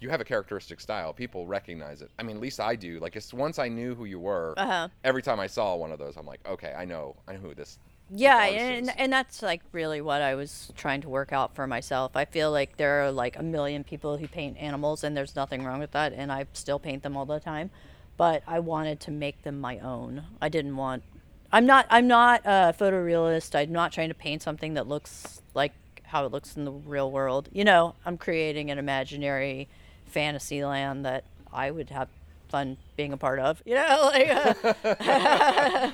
you 0.00 0.10
have 0.10 0.20
a 0.20 0.24
characteristic 0.24 0.80
style 0.80 1.12
people 1.12 1.46
recognize 1.46 2.02
it 2.02 2.10
i 2.18 2.22
mean 2.22 2.36
at 2.36 2.42
least 2.42 2.60
i 2.60 2.74
do 2.76 2.98
like 3.00 3.16
it's 3.16 3.32
once 3.32 3.58
i 3.58 3.68
knew 3.68 3.94
who 3.94 4.04
you 4.04 4.18
were 4.20 4.54
Uh-huh. 4.56 4.88
every 5.04 5.22
time 5.22 5.40
i 5.40 5.46
saw 5.46 5.74
one 5.76 5.90
of 5.92 5.98
those 5.98 6.16
i'm 6.16 6.26
like 6.26 6.40
okay 6.46 6.74
i 6.76 6.84
know 6.84 7.16
i 7.28 7.32
know 7.32 7.38
who 7.38 7.54
this 7.54 7.78
Yeah, 8.10 8.44
and, 8.44 8.92
and 8.98 9.12
that's 9.12 9.42
like 9.42 9.62
really 9.72 10.00
what 10.00 10.20
I 10.20 10.34
was 10.34 10.70
trying 10.76 11.00
to 11.02 11.08
work 11.08 11.32
out 11.32 11.54
for 11.54 11.66
myself. 11.66 12.12
I 12.14 12.24
feel 12.26 12.50
like 12.50 12.76
there 12.76 13.04
are 13.04 13.10
like 13.10 13.38
a 13.38 13.42
million 13.42 13.84
people 13.84 14.18
who 14.18 14.28
paint 14.28 14.58
animals, 14.58 15.02
and 15.02 15.16
there's 15.16 15.34
nothing 15.34 15.64
wrong 15.64 15.80
with 15.80 15.92
that, 15.92 16.12
and 16.12 16.30
I 16.30 16.46
still 16.52 16.78
paint 16.78 17.02
them 17.02 17.16
all 17.16 17.24
the 17.24 17.40
time. 17.40 17.70
But 18.18 18.42
I 18.46 18.60
wanted 18.60 19.00
to 19.00 19.10
make 19.10 19.42
them 19.42 19.60
my 19.60 19.78
own. 19.78 20.24
I 20.40 20.50
didn't 20.50 20.76
want. 20.76 21.02
I'm 21.50 21.64
not. 21.64 21.86
I'm 21.88 22.06
not 22.06 22.42
a 22.44 22.74
photorealist. 22.78 23.54
I'm 23.58 23.72
not 23.72 23.92
trying 23.92 24.08
to 24.08 24.14
paint 24.14 24.42
something 24.42 24.74
that 24.74 24.86
looks 24.86 25.40
like 25.54 25.72
how 26.04 26.26
it 26.26 26.32
looks 26.32 26.56
in 26.56 26.66
the 26.66 26.72
real 26.72 27.10
world. 27.10 27.48
You 27.52 27.64
know, 27.64 27.94
I'm 28.04 28.18
creating 28.18 28.70
an 28.70 28.78
imaginary 28.78 29.68
fantasy 30.04 30.62
land 30.62 31.06
that 31.06 31.24
I 31.50 31.70
would 31.70 31.88
have 31.88 32.08
fun 32.52 32.76
being 32.96 33.12
a 33.12 33.16
part 33.16 33.40
of. 33.40 33.60
You 33.64 33.74
know, 33.74 33.98
like. 34.12 34.28
uh, 34.28 34.54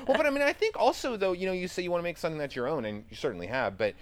well, 0.06 0.16
but 0.16 0.26
I 0.26 0.30
mean, 0.30 0.42
I 0.42 0.52
think 0.52 0.76
also 0.78 1.16
though, 1.16 1.32
you 1.32 1.46
know, 1.46 1.52
you 1.52 1.68
say 1.68 1.82
you 1.82 1.90
want 1.90 2.00
to 2.00 2.04
make 2.04 2.18
something 2.18 2.38
that's 2.38 2.54
your 2.54 2.68
own, 2.68 2.84
and 2.84 3.04
you 3.08 3.16
certainly 3.16 3.46
have. 3.46 3.78
But 3.78 3.94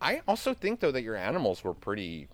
I 0.00 0.22
also 0.26 0.54
think 0.54 0.80
though 0.80 0.92
that 0.92 1.02
your 1.02 1.16
animals 1.16 1.62
were 1.62 1.74
pretty 1.74 2.28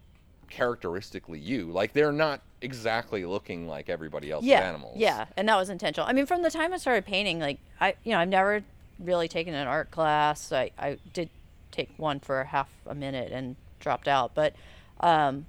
characteristically 0.52 1.38
you. 1.40 1.66
Like 1.66 1.94
they're 1.94 2.12
not 2.12 2.42
exactly 2.60 3.24
looking 3.24 3.66
like 3.66 3.88
everybody 3.88 4.30
else's 4.30 4.48
yeah, 4.48 4.60
animals. 4.60 4.96
Yeah, 4.98 5.24
and 5.36 5.48
that 5.48 5.56
was 5.56 5.70
intentional. 5.70 6.06
I 6.08 6.12
mean, 6.12 6.26
from 6.26 6.42
the 6.42 6.50
time 6.50 6.72
I 6.72 6.76
started 6.76 7.06
painting, 7.06 7.40
like 7.40 7.58
I, 7.80 7.94
you 8.04 8.12
know, 8.12 8.18
I've 8.18 8.28
never 8.28 8.62
really 9.00 9.28
taken 9.28 9.54
an 9.54 9.66
art 9.66 9.90
class. 9.90 10.52
I, 10.52 10.70
I 10.78 10.98
did 11.12 11.30
take 11.70 11.90
one 11.96 12.20
for 12.20 12.44
half 12.44 12.68
a 12.86 12.94
minute 12.94 13.32
and 13.32 13.56
dropped 13.80 14.06
out, 14.06 14.32
but, 14.34 14.54
um, 15.00 15.46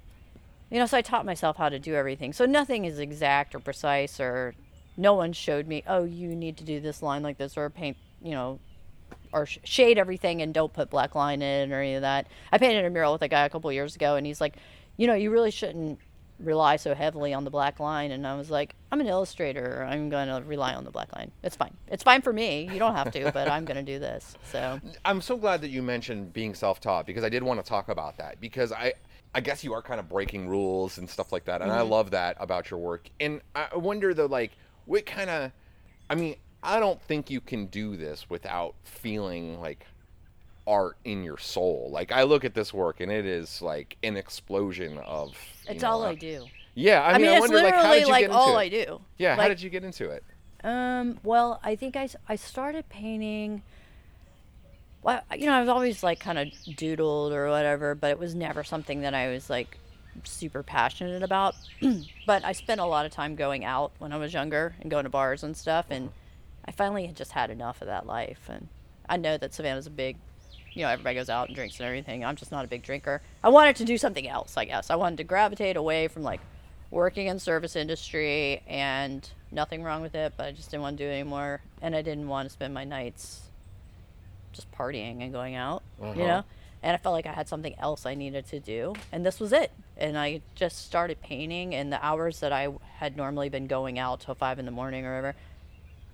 you 0.74 0.80
know, 0.80 0.86
so 0.86 0.96
I 0.96 1.02
taught 1.02 1.24
myself 1.24 1.56
how 1.56 1.68
to 1.68 1.78
do 1.78 1.94
everything. 1.94 2.32
So 2.32 2.46
nothing 2.46 2.84
is 2.84 2.98
exact 2.98 3.54
or 3.54 3.60
precise, 3.60 4.18
or 4.18 4.56
no 4.96 5.14
one 5.14 5.32
showed 5.32 5.68
me, 5.68 5.84
oh, 5.86 6.02
you 6.02 6.34
need 6.34 6.56
to 6.56 6.64
do 6.64 6.80
this 6.80 7.00
line 7.00 7.22
like 7.22 7.38
this, 7.38 7.56
or 7.56 7.70
paint, 7.70 7.96
you 8.20 8.32
know, 8.32 8.58
or 9.32 9.46
sh- 9.46 9.60
shade 9.62 9.98
everything 9.98 10.42
and 10.42 10.52
don't 10.52 10.72
put 10.72 10.90
black 10.90 11.14
line 11.14 11.42
in 11.42 11.72
or 11.72 11.80
any 11.80 11.94
of 11.94 12.02
that. 12.02 12.26
I 12.50 12.58
painted 12.58 12.84
a 12.84 12.90
mural 12.90 13.12
with 13.12 13.22
a 13.22 13.28
guy 13.28 13.44
a 13.44 13.50
couple 13.50 13.70
years 13.70 13.94
ago, 13.94 14.16
and 14.16 14.26
he's 14.26 14.40
like, 14.40 14.56
you 14.96 15.06
know, 15.06 15.14
you 15.14 15.30
really 15.30 15.52
shouldn't 15.52 16.00
rely 16.40 16.74
so 16.74 16.92
heavily 16.92 17.32
on 17.32 17.44
the 17.44 17.50
black 17.50 17.78
line. 17.78 18.10
And 18.10 18.26
I 18.26 18.34
was 18.34 18.50
like, 18.50 18.74
I'm 18.90 19.00
an 19.00 19.06
illustrator. 19.06 19.86
I'm 19.88 20.10
going 20.10 20.26
to 20.26 20.42
rely 20.44 20.74
on 20.74 20.82
the 20.82 20.90
black 20.90 21.14
line. 21.14 21.30
It's 21.44 21.54
fine. 21.54 21.76
It's 21.86 22.02
fine 22.02 22.20
for 22.20 22.32
me. 22.32 22.68
You 22.72 22.80
don't 22.80 22.96
have 22.96 23.12
to, 23.12 23.30
but 23.30 23.48
I'm 23.48 23.64
going 23.64 23.76
to 23.76 23.92
do 23.92 24.00
this. 24.00 24.34
So 24.50 24.80
I'm 25.04 25.20
so 25.20 25.36
glad 25.36 25.60
that 25.60 25.70
you 25.70 25.82
mentioned 25.82 26.32
being 26.32 26.52
self-taught 26.52 27.06
because 27.06 27.22
I 27.22 27.28
did 27.28 27.44
want 27.44 27.64
to 27.64 27.68
talk 27.68 27.88
about 27.88 28.16
that 28.16 28.40
because 28.40 28.72
I 28.72 28.94
I 29.34 29.40
guess 29.40 29.64
you 29.64 29.72
are 29.74 29.82
kind 29.82 29.98
of 29.98 30.08
breaking 30.08 30.48
rules 30.48 30.98
and 30.98 31.08
stuff 31.08 31.32
like 31.32 31.44
that 31.46 31.60
and 31.60 31.72
I 31.72 31.80
love 31.80 32.12
that 32.12 32.36
about 32.38 32.70
your 32.70 32.78
work. 32.78 33.08
And 33.20 33.40
I 33.54 33.76
wonder 33.76 34.14
though 34.14 34.26
like 34.26 34.52
what 34.86 35.06
kind 35.06 35.28
of 35.30 35.52
I 36.08 36.14
mean, 36.14 36.36
I 36.62 36.78
don't 36.80 37.00
think 37.02 37.30
you 37.30 37.40
can 37.40 37.66
do 37.66 37.96
this 37.96 38.28
without 38.30 38.74
feeling 38.84 39.60
like 39.60 39.86
art 40.66 40.96
in 41.04 41.22
your 41.22 41.38
soul. 41.38 41.88
Like 41.92 42.12
I 42.12 42.22
look 42.22 42.44
at 42.44 42.54
this 42.54 42.72
work 42.72 43.00
and 43.00 43.10
it 43.10 43.26
is 43.26 43.60
like 43.60 43.96
an 44.02 44.16
explosion 44.16 44.98
of. 44.98 45.36
It's 45.68 45.82
know, 45.82 45.90
all 45.90 46.04
I 46.04 46.14
do. 46.14 46.46
Yeah, 46.74 47.02
I 47.02 47.10
I 47.10 47.12
mean, 47.14 47.22
mean, 47.22 47.30
I 47.30 47.34
it's 47.34 47.40
wonder 47.42 47.56
like 47.62 47.74
how 47.74 47.90
literally 47.90 47.98
did 48.00 48.06
you 48.06 48.12
like 48.12 48.20
get 48.22 48.30
into 48.30 48.36
all 48.38 48.58
it? 48.58 48.60
I 48.60 48.68
do. 48.68 49.00
Yeah, 49.18 49.36
how 49.36 49.48
did 49.48 49.62
you 49.62 49.70
get 49.70 49.84
into 49.84 50.10
it? 50.10 50.24
Um, 50.62 51.18
well, 51.22 51.60
I 51.62 51.76
think 51.76 51.96
I, 51.96 52.08
I 52.28 52.36
started 52.36 52.88
painting. 52.88 53.62
Well, 55.04 55.20
you 55.36 55.44
know, 55.44 55.52
I 55.52 55.60
was 55.60 55.68
always 55.68 56.02
like 56.02 56.18
kind 56.18 56.38
of 56.38 56.48
doodled 56.48 57.32
or 57.32 57.50
whatever, 57.50 57.94
but 57.94 58.10
it 58.10 58.18
was 58.18 58.34
never 58.34 58.64
something 58.64 59.02
that 59.02 59.12
I 59.12 59.28
was 59.28 59.50
like 59.50 59.78
super 60.24 60.62
passionate 60.62 61.22
about. 61.22 61.54
but 62.26 62.42
I 62.42 62.52
spent 62.52 62.80
a 62.80 62.86
lot 62.86 63.04
of 63.04 63.12
time 63.12 63.36
going 63.36 63.66
out 63.66 63.92
when 63.98 64.14
I 64.14 64.16
was 64.16 64.32
younger 64.32 64.74
and 64.80 64.90
going 64.90 65.04
to 65.04 65.10
bars 65.10 65.42
and 65.42 65.54
stuff, 65.54 65.86
and 65.90 66.10
I 66.64 66.72
finally 66.72 67.06
had 67.06 67.16
just 67.16 67.32
had 67.32 67.50
enough 67.50 67.82
of 67.82 67.88
that 67.88 68.06
life. 68.06 68.48
And 68.48 68.68
I 69.06 69.18
know 69.18 69.36
that 69.36 69.52
Savannah's 69.52 69.86
a 69.86 69.90
big, 69.90 70.16
you 70.72 70.84
know, 70.84 70.88
everybody 70.88 71.16
goes 71.16 71.28
out 71.28 71.48
and 71.48 71.54
drinks 71.54 71.78
and 71.80 71.86
everything. 71.86 72.24
I'm 72.24 72.36
just 72.36 72.50
not 72.50 72.64
a 72.64 72.68
big 72.68 72.82
drinker. 72.82 73.20
I 73.42 73.50
wanted 73.50 73.76
to 73.76 73.84
do 73.84 73.98
something 73.98 74.26
else, 74.26 74.56
I 74.56 74.64
guess. 74.64 74.88
I 74.88 74.96
wanted 74.96 75.18
to 75.18 75.24
gravitate 75.24 75.76
away 75.76 76.08
from 76.08 76.22
like 76.22 76.40
working 76.90 77.26
in 77.26 77.38
service 77.38 77.76
industry 77.76 78.62
and 78.66 79.28
nothing 79.52 79.82
wrong 79.82 80.00
with 80.00 80.14
it, 80.14 80.32
but 80.38 80.46
I 80.46 80.52
just 80.52 80.70
didn't 80.70 80.82
want 80.82 80.96
to 80.96 81.04
do 81.04 81.10
it 81.10 81.12
anymore. 81.12 81.60
And 81.82 81.94
I 81.94 82.00
didn't 82.00 82.26
want 82.26 82.48
to 82.48 82.52
spend 82.54 82.72
my 82.72 82.84
nights 82.84 83.42
just 84.54 84.70
partying 84.72 85.22
and 85.22 85.32
going 85.32 85.54
out, 85.54 85.82
you 86.00 86.06
Uh-huh. 86.06 86.14
know? 86.26 86.44
And 86.82 86.92
I 86.94 86.98
felt 86.98 87.14
like 87.14 87.26
I 87.26 87.32
had 87.32 87.48
something 87.48 87.74
else 87.78 88.04
I 88.06 88.14
needed 88.14 88.46
to 88.48 88.60
do. 88.60 88.94
And 89.10 89.24
this 89.24 89.40
was 89.40 89.52
it. 89.52 89.70
And 89.96 90.18
I 90.18 90.42
just 90.54 90.84
started 90.84 91.20
painting, 91.22 91.74
and 91.74 91.92
the 91.92 92.04
hours 92.04 92.40
that 92.40 92.52
I 92.52 92.68
had 92.96 93.16
normally 93.16 93.48
been 93.48 93.66
going 93.66 93.98
out 93.98 94.20
till 94.20 94.34
five 94.34 94.58
in 94.58 94.64
the 94.66 94.70
morning 94.70 95.06
or 95.06 95.10
whatever, 95.16 95.34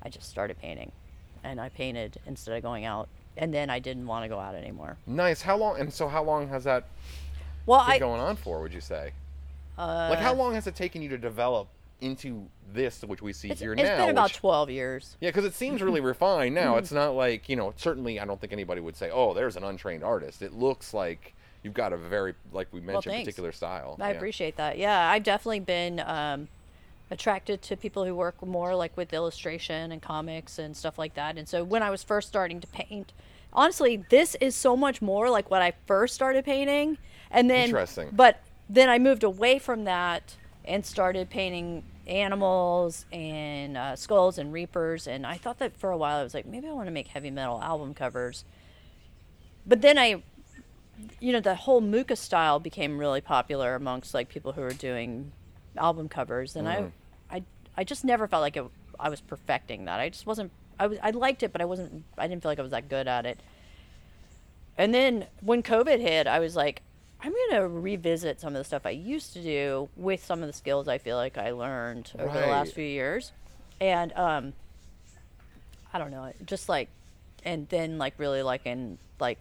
I 0.02 0.08
just 0.10 0.28
started 0.28 0.58
painting. 0.60 0.92
And 1.42 1.60
I 1.60 1.70
painted 1.70 2.18
instead 2.26 2.56
of 2.56 2.62
going 2.62 2.84
out. 2.84 3.08
And 3.36 3.54
then 3.54 3.70
I 3.70 3.78
didn't 3.78 4.06
want 4.06 4.24
to 4.24 4.28
go 4.28 4.38
out 4.38 4.54
anymore. 4.54 4.96
Nice. 5.06 5.42
How 5.42 5.56
long? 5.56 5.80
And 5.80 5.92
so, 5.92 6.08
how 6.08 6.22
long 6.22 6.48
has 6.48 6.64
that 6.64 6.84
Well, 7.66 7.80
been 7.84 7.92
I. 7.94 7.98
going 7.98 8.20
on 8.20 8.36
for? 8.36 8.60
Would 8.60 8.74
you 8.74 8.80
say? 8.80 9.12
Uh, 9.78 10.08
Like, 10.10 10.18
how 10.18 10.34
long 10.34 10.54
has 10.54 10.66
it 10.66 10.74
taken 10.76 11.00
you 11.00 11.08
to 11.08 11.18
develop 11.18 11.68
into 12.00 12.48
this, 12.72 13.02
which 13.02 13.22
we 13.22 13.32
see 13.32 13.50
it's, 13.50 13.60
here 13.60 13.72
it's 13.72 13.82
now? 13.82 13.88
It's 13.88 14.00
been 14.00 14.10
about 14.10 14.30
which- 14.30 14.36
12 14.38 14.70
years. 14.70 15.16
Yeah, 15.20 15.28
because 15.30 15.44
it 15.44 15.54
seems 15.54 15.82
really 15.82 16.00
refined 16.14 16.54
now. 16.54 16.76
It's 16.76 16.92
not 16.92 17.10
like 17.14 17.48
you 17.48 17.56
know. 17.56 17.72
Certainly, 17.76 18.20
I 18.20 18.24
don't 18.24 18.40
think 18.40 18.52
anybody 18.52 18.80
would 18.80 18.96
say, 18.96 19.10
"Oh, 19.10 19.34
there's 19.34 19.56
an 19.56 19.64
untrained 19.64 20.04
artist." 20.04 20.42
It 20.42 20.52
looks 20.52 20.92
like 20.94 21.34
you've 21.62 21.74
got 21.74 21.92
a 21.92 21.96
very, 21.96 22.34
like 22.52 22.68
we 22.72 22.80
mentioned, 22.80 23.12
thanks. 23.12 23.26
particular 23.26 23.52
style. 23.52 23.96
I 24.00 24.10
Yeah. 24.10 24.16
appreciate 24.16 24.56
that. 24.56 24.78
Yeah, 24.78 25.10
I've 25.10 25.22
definitely 25.24 25.60
been 25.60 26.00
um, 26.00 26.48
attracted 27.10 27.60
to 27.62 27.76
people 27.76 28.04
who 28.04 28.14
work 28.14 28.40
more 28.46 28.74
like 28.74 28.96
with 28.96 29.12
illustration 29.12 29.92
and 29.92 30.00
comics 30.00 30.58
and 30.58 30.76
stuff 30.76 30.98
like 30.98 31.14
that. 31.14 31.36
And 31.36 31.48
so 31.48 31.62
when 31.64 31.82
I 31.82 31.90
was 31.90 32.02
first 32.02 32.28
starting 32.28 32.60
to 32.60 32.66
paint, 32.68 33.12
honestly, 33.52 34.02
this 34.10 34.36
is 34.40 34.54
so 34.54 34.76
much 34.76 35.02
more 35.02 35.28
like 35.28 35.50
what 35.50 35.60
I 35.60 35.72
first 35.86 36.14
started 36.14 36.44
painting. 36.44 36.98
And 37.30 37.50
then, 37.50 37.66
Interesting. 37.66 38.08
but 38.12 38.40
then 38.68 38.88
I 38.88 38.98
moved 38.98 39.22
away 39.24 39.58
from 39.58 39.84
that 39.84 40.36
and 40.70 40.86
started 40.86 41.28
painting 41.28 41.82
animals 42.06 43.04
and 43.12 43.76
uh, 43.76 43.96
skulls 43.96 44.38
and 44.38 44.52
reapers. 44.52 45.06
And 45.06 45.26
I 45.26 45.36
thought 45.36 45.58
that 45.58 45.76
for 45.76 45.90
a 45.90 45.96
while 45.96 46.18
I 46.18 46.22
was 46.22 46.32
like, 46.32 46.46
maybe 46.46 46.68
I 46.68 46.72
want 46.72 46.86
to 46.86 46.92
make 46.92 47.08
heavy 47.08 47.30
metal 47.30 47.60
album 47.60 47.92
covers. 47.92 48.44
But 49.66 49.82
then 49.82 49.98
I 49.98 50.22
you 51.18 51.32
know 51.32 51.40
the 51.40 51.54
whole 51.54 51.80
Mucha 51.80 52.16
style 52.16 52.58
became 52.58 52.98
really 52.98 53.20
popular 53.20 53.74
amongst 53.74 54.14
like 54.14 54.28
people 54.28 54.52
who 54.52 54.60
were 54.60 54.70
doing 54.70 55.32
album 55.76 56.08
covers, 56.08 56.56
and 56.56 56.68
I, 56.68 56.92
I, 57.30 57.42
I 57.76 57.84
just 57.84 58.04
never 58.04 58.26
felt 58.26 58.42
like 58.42 58.56
it, 58.56 58.64
I 58.98 59.08
was 59.08 59.20
perfecting 59.20 59.86
that. 59.86 60.00
I 60.00 60.08
just 60.08 60.26
wasn't. 60.26 60.52
I 60.78 60.86
was. 60.86 60.98
I 61.02 61.10
liked 61.10 61.42
it, 61.42 61.52
but 61.52 61.60
I 61.60 61.64
wasn't. 61.64 62.04
I 62.18 62.26
didn't 62.26 62.42
feel 62.42 62.50
like 62.50 62.58
I 62.58 62.62
was 62.62 62.72
that 62.72 62.88
good 62.88 63.08
at 63.08 63.26
it. 63.26 63.38
And 64.76 64.94
then 64.94 65.26
when 65.40 65.62
COVID 65.62 66.00
hit, 66.00 66.26
I 66.26 66.38
was 66.38 66.56
like, 66.56 66.82
I'm 67.22 67.34
gonna 67.50 67.68
revisit 67.68 68.40
some 68.40 68.54
of 68.54 68.58
the 68.60 68.64
stuff 68.64 68.86
I 68.86 68.90
used 68.90 69.32
to 69.34 69.42
do 69.42 69.88
with 69.96 70.24
some 70.24 70.42
of 70.42 70.46
the 70.46 70.52
skills 70.52 70.88
I 70.88 70.98
feel 70.98 71.16
like 71.16 71.36
I 71.36 71.50
learned 71.50 72.12
over 72.18 72.38
the 72.38 72.46
last 72.46 72.72
few 72.72 72.84
years, 72.84 73.32
and 73.80 74.12
um, 74.14 74.52
I 75.92 75.98
don't 75.98 76.10
know, 76.10 76.32
just 76.46 76.68
like, 76.68 76.88
and 77.44 77.68
then 77.68 77.98
like 77.98 78.14
really 78.18 78.42
like 78.42 78.64
in 78.66 78.98
like 79.18 79.38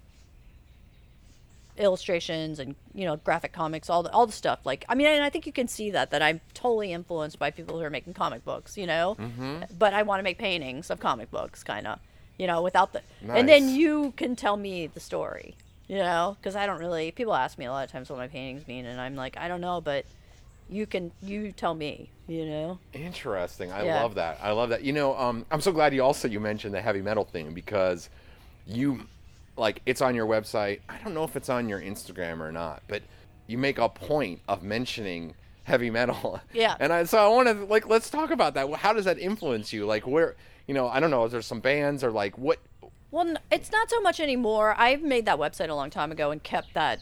illustrations 1.77 2.59
and 2.59 2.75
you 2.93 3.05
know 3.05 3.15
graphic 3.15 3.53
comics 3.53 3.89
all 3.89 4.03
the 4.03 4.11
all 4.11 4.25
the 4.25 4.33
stuff 4.33 4.59
like 4.65 4.83
i 4.89 4.95
mean 4.95 5.07
and 5.07 5.23
i 5.23 5.29
think 5.29 5.45
you 5.45 5.53
can 5.53 5.65
see 5.65 5.89
that 5.91 6.11
that 6.11 6.21
i'm 6.21 6.41
totally 6.53 6.91
influenced 6.91 7.39
by 7.39 7.49
people 7.49 7.77
who 7.79 7.83
are 7.85 7.89
making 7.89 8.13
comic 8.13 8.43
books 8.43 8.77
you 8.77 8.85
know? 8.85 9.15
Mm-hmm. 9.17 9.63
but 9.77 9.93
i 9.93 10.03
want 10.03 10.19
to 10.19 10.23
make 10.23 10.37
paintings 10.37 10.89
of 10.89 10.99
comic 10.99 11.31
books 11.31 11.63
kind 11.63 11.87
of 11.87 11.99
you 12.37 12.47
know 12.47 12.61
without 12.61 12.91
the 12.91 13.01
and 13.29 13.47
then 13.47 13.69
you 13.69 14.13
can 14.17 14.35
tell 14.35 14.57
me 14.57 14.87
the 14.87 14.99
story 14.99 15.55
you 15.89 15.97
know 15.97 16.37
because 16.39 16.55
i 16.55 16.65
don't 16.65 16.79
really 16.79 17.11
people 17.11 17.33
ask 17.35 17.57
me 17.57 17.65
a 17.65 17.71
lot 17.71 17.83
of 17.83 17.91
times 17.91 18.09
what 18.09 18.17
my 18.17 18.27
paintings 18.27 18.65
mean 18.67 18.85
and 18.85 19.01
i'm 19.01 19.15
like 19.15 19.35
i 19.37 19.47
don't 19.49 19.59
know 19.59 19.81
but 19.81 20.05
you 20.69 20.85
can 20.85 21.11
you 21.21 21.51
tell 21.51 21.73
me 21.73 22.09
you 22.27 22.45
know 22.45 22.79
Interesting. 22.93 23.71
I 23.71 23.83
Yeah. 23.85 24.01
love 24.03 24.15
that. 24.15 24.37
I 24.41 24.51
love 24.51 24.69
that. 24.69 24.83
You 24.83 24.93
know, 24.93 25.17
um, 25.17 25.43
I'm 25.49 25.61
so 25.61 25.71
glad 25.71 25.95
you 25.95 26.03
also 26.03 26.27
you 26.27 26.39
mentioned 26.39 26.75
the 26.75 26.81
heavy 26.81 27.01
metal 27.01 27.23
thing 27.25 27.53
because 27.55 28.07
you 28.67 29.07
like 29.57 29.81
it's 29.87 29.99
on 29.99 30.13
your 30.13 30.27
website. 30.27 30.81
I 30.87 30.99
don't 31.03 31.15
know 31.15 31.23
if 31.23 31.35
it's 31.35 31.49
on 31.49 31.67
your 31.67 31.81
Instagram 31.81 32.39
or 32.39 32.51
not, 32.51 32.83
but 32.87 33.01
you 33.47 33.57
make 33.57 33.79
a 33.79 33.89
point 33.89 34.41
of 34.47 34.61
mentioning 34.61 35.33
heavy 35.63 35.89
metal. 35.89 36.39
Yeah. 36.53 36.75
And 36.79 36.93
I 36.93 37.03
so 37.05 37.17
I 37.17 37.27
want 37.35 37.47
to 37.47 37.65
like 37.65 37.87
let's 37.89 38.11
talk 38.11 38.29
about 38.29 38.53
that. 38.53 38.71
How 38.75 38.93
does 38.93 39.05
that 39.05 39.17
influence 39.17 39.73
you? 39.73 39.87
Like 39.87 40.05
where 40.05 40.35
you 40.67 40.75
know 40.75 40.87
I 40.87 40.99
don't 40.99 41.09
know. 41.09 41.25
Is 41.25 41.31
there 41.31 41.41
some 41.41 41.61
bands 41.61 42.03
or 42.03 42.11
like 42.11 42.37
what? 42.37 42.59
Well 43.11 43.35
it's 43.51 43.71
not 43.71 43.89
so 43.89 43.99
much 44.01 44.19
anymore 44.19 44.75
i've 44.77 45.01
made 45.01 45.25
that 45.25 45.37
website 45.37 45.69
a 45.69 45.73
long 45.73 45.89
time 45.89 46.11
ago 46.11 46.31
and 46.31 46.43
kept 46.43 46.73
that 46.73 46.99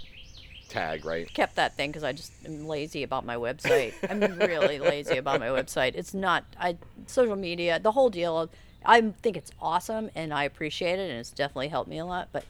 Tag 0.67 1.05
right. 1.05 1.33
kept 1.33 1.55
that 1.55 1.75
thing 1.75 1.91
because 1.91 2.03
I 2.03 2.11
just 2.11 2.33
am 2.45 2.67
lazy 2.67 3.03
about 3.03 3.25
my 3.25 3.35
website. 3.35 3.93
I'm 4.09 4.19
really 4.37 4.79
lazy 4.79 5.17
about 5.17 5.39
my 5.39 5.47
website. 5.47 5.93
It's 5.95 6.13
not 6.13 6.43
I 6.59 6.77
social 7.05 7.35
media, 7.35 7.79
the 7.79 7.93
whole 7.93 8.09
deal. 8.09 8.49
I 8.85 9.01
think 9.21 9.37
it's 9.37 9.51
awesome 9.61 10.09
and 10.15 10.33
I 10.33 10.43
appreciate 10.43 10.99
it 10.99 11.09
and 11.09 11.19
it's 11.19 11.31
definitely 11.31 11.69
helped 11.69 11.89
me 11.89 11.99
a 11.99 12.05
lot. 12.05 12.29
But 12.31 12.45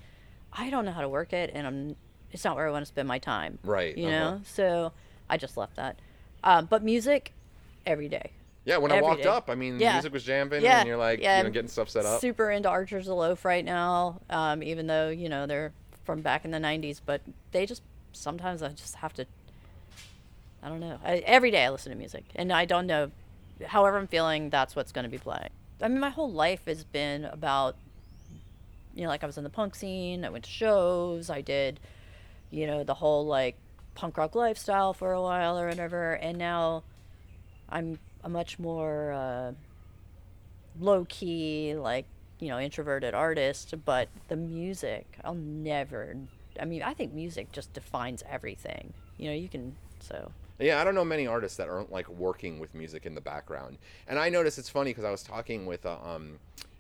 I 0.52 0.70
don't 0.70 0.86
know 0.86 0.92
how 0.92 1.02
to 1.02 1.10
work 1.10 1.34
it 1.34 1.52
and 1.54 1.68
I'm. 1.68 1.96
It's 2.32 2.44
not 2.44 2.56
where 2.56 2.68
I 2.68 2.72
want 2.72 2.82
to 2.84 2.88
spend 2.88 3.08
my 3.08 3.20
time. 3.20 3.60
Right, 3.64 3.98
You 3.98 4.08
uh-huh. 4.08 4.20
know. 4.20 4.42
So 4.44 4.92
I 5.30 5.38
just 5.38 5.56
left 5.56 5.76
that. 5.76 6.00
Um, 6.44 6.66
but 6.66 6.84
music, 6.84 7.34
every 7.86 8.10
day. 8.10 8.32
Yeah. 8.68 8.78
When 8.78 8.92
I 8.92 9.02
walked 9.02 9.24
day. 9.24 9.30
up, 9.30 9.50
I 9.50 9.56
mean, 9.56 9.78
the 9.78 9.86
Yeah. 9.86 9.94
music 9.94 10.12
was 10.14 10.24
jamming, 10.24 10.62
Yeah, 10.62 10.80
and 10.80 10.88
you're 10.88 10.98
like, 10.98 11.22
yeah, 11.22 11.38
you 11.38 11.44
know, 11.46 11.50
getting 11.50 11.70
stuff 11.70 11.90
set 11.90 12.06
up. 12.06 12.20
Super 12.20 12.52
into 12.52 12.70
Archers 12.70 13.08
of 13.08 13.18
Loaf 13.18 13.46
right 13.46 13.64
now, 13.64 14.20
um, 14.30 14.62
even 14.62 14.88
though 14.88 15.10
you 15.10 15.30
know 15.30 15.48
they're 15.48 15.72
from 16.04 16.22
back 16.22 16.44
in 16.46 16.52
the 16.52 16.60
'90s, 16.60 17.00
but 17.04 17.22
they 17.52 17.66
just 17.66 17.82
sometimes 18.12 18.62
I 18.62 18.70
just 18.70 18.96
have 18.96 19.14
to. 19.14 19.26
I 20.62 20.70
don't 20.70 20.82
know. 20.82 21.00
I, 21.04 21.18
every 21.20 21.50
day 21.50 21.64
I 21.66 21.70
listen 21.70 21.92
to 21.92 21.98
music, 21.98 22.26
and 22.36 22.52
I 22.52 22.66
don't 22.66 22.88
know. 22.88 23.12
However 23.66 23.98
I'm 23.98 24.08
feeling, 24.08 24.50
that's 24.50 24.76
what's 24.76 24.92
going 24.92 25.04
to 25.06 25.10
be 25.10 25.18
playing. 25.18 25.50
I 25.82 25.88
mean, 25.88 26.00
my 26.00 26.10
whole 26.10 26.32
life 26.32 26.66
has 26.66 26.84
been 26.84 27.26
about, 27.26 27.76
you 28.96 29.04
know, 29.04 29.10
like 29.10 29.24
I 29.24 29.28
was 29.28 29.38
in 29.38 29.44
the 29.44 29.50
punk 29.50 29.76
scene. 29.76 30.26
I 30.26 30.30
went 30.30 30.44
to 30.46 30.50
shows. 30.52 31.30
I 31.30 31.42
did, 31.42 31.80
you 32.52 32.68
know, 32.68 32.84
the 32.84 32.96
whole 32.96 33.26
like 33.26 33.56
punk 33.96 34.18
rock 34.18 34.36
lifestyle 34.36 34.94
for 34.94 35.14
a 35.14 35.22
while 35.22 35.58
or 35.58 35.68
whatever, 35.70 36.14
and 36.14 36.38
now 36.38 36.84
I'm 37.70 38.00
a 38.28 38.30
much 38.30 38.60
more 38.60 39.14
uh, 39.14 39.52
low 40.80 41.06
key, 41.08 41.74
like 41.76 42.06
you 42.40 42.50
know, 42.50 42.60
introverted 42.60 43.16
artist. 43.16 43.74
But 43.86 44.10
the 44.28 44.36
music, 44.36 45.06
I'll 45.24 45.34
never. 45.34 46.16
I 46.60 46.66
mean, 46.66 46.84
I 46.84 46.94
think 46.94 47.14
music 47.14 47.52
just 47.52 47.74
defines 47.74 48.24
everything. 48.30 48.94
You 49.18 49.30
know, 49.30 49.36
you 49.36 49.48
can 49.48 49.76
so. 50.00 50.32
Yeah, 50.60 50.82
I 50.82 50.84
don't 50.84 50.96
know 50.96 51.06
many 51.06 51.26
artists 51.26 51.58
that 51.58 51.70
aren't 51.70 51.92
like 51.92 52.10
working 52.10 52.60
with 52.60 52.76
music 52.76 53.06
in 53.06 53.16
the 53.16 53.22
background. 53.22 53.78
And 54.08 54.20
I 54.20 54.30
noticed 54.30 54.58
it's 54.58 54.70
funny 54.70 54.90
because 54.90 55.06
I 55.06 55.12
was 55.12 55.24
talking 55.24 55.66
with 55.66 55.86
uh, 55.86 55.98
um, 56.04 56.40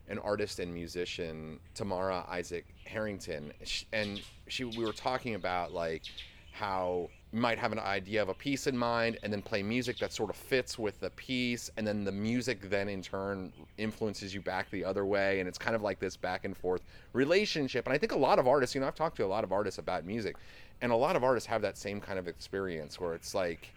an 0.09 0.19
artist 0.19 0.59
and 0.59 0.73
musician, 0.73 1.59
Tamara 1.75 2.25
Isaac 2.27 2.65
Harrington, 2.85 3.53
and 3.93 4.21
she 4.47 4.65
we 4.65 4.83
were 4.83 4.93
talking 4.93 5.35
about 5.35 5.71
like 5.73 6.03
how 6.51 7.09
might 7.37 7.57
have 7.57 7.71
an 7.71 7.79
idea 7.79 8.21
of 8.21 8.29
a 8.29 8.33
piece 8.33 8.67
in 8.67 8.77
mind 8.77 9.17
and 9.23 9.31
then 9.31 9.41
play 9.41 9.63
music 9.63 9.97
that 9.99 10.11
sort 10.11 10.29
of 10.29 10.35
fits 10.35 10.77
with 10.77 10.99
the 10.99 11.09
piece 11.11 11.69
and 11.77 11.85
then 11.85 12.03
the 12.03 12.11
music 12.11 12.69
then 12.69 12.89
in 12.89 13.01
turn 13.01 13.51
influences 13.77 14.33
you 14.33 14.41
back 14.41 14.69
the 14.71 14.83
other 14.83 15.05
way 15.05 15.39
and 15.39 15.47
it's 15.47 15.57
kind 15.57 15.75
of 15.75 15.81
like 15.81 15.99
this 15.99 16.17
back 16.17 16.45
and 16.45 16.55
forth 16.55 16.81
relationship. 17.13 17.85
And 17.85 17.93
i 17.93 17.97
think 17.97 18.11
a 18.11 18.17
lot 18.17 18.39
of 18.39 18.47
artists 18.47 18.75
you 18.75 18.81
know 18.81 18.87
i've 18.87 18.95
talked 18.95 19.17
to 19.17 19.25
a 19.25 19.27
lot 19.27 19.43
of 19.43 19.51
artists 19.51 19.77
about 19.77 20.05
music 20.05 20.35
and 20.81 20.91
a 20.91 20.95
lot 20.95 21.15
of 21.15 21.23
artists 21.23 21.47
have 21.47 21.61
that 21.61 21.77
same 21.77 21.99
kind 21.99 22.19
of 22.19 22.27
experience 22.27 22.99
where 22.99 23.13
it's 23.13 23.33
like 23.33 23.73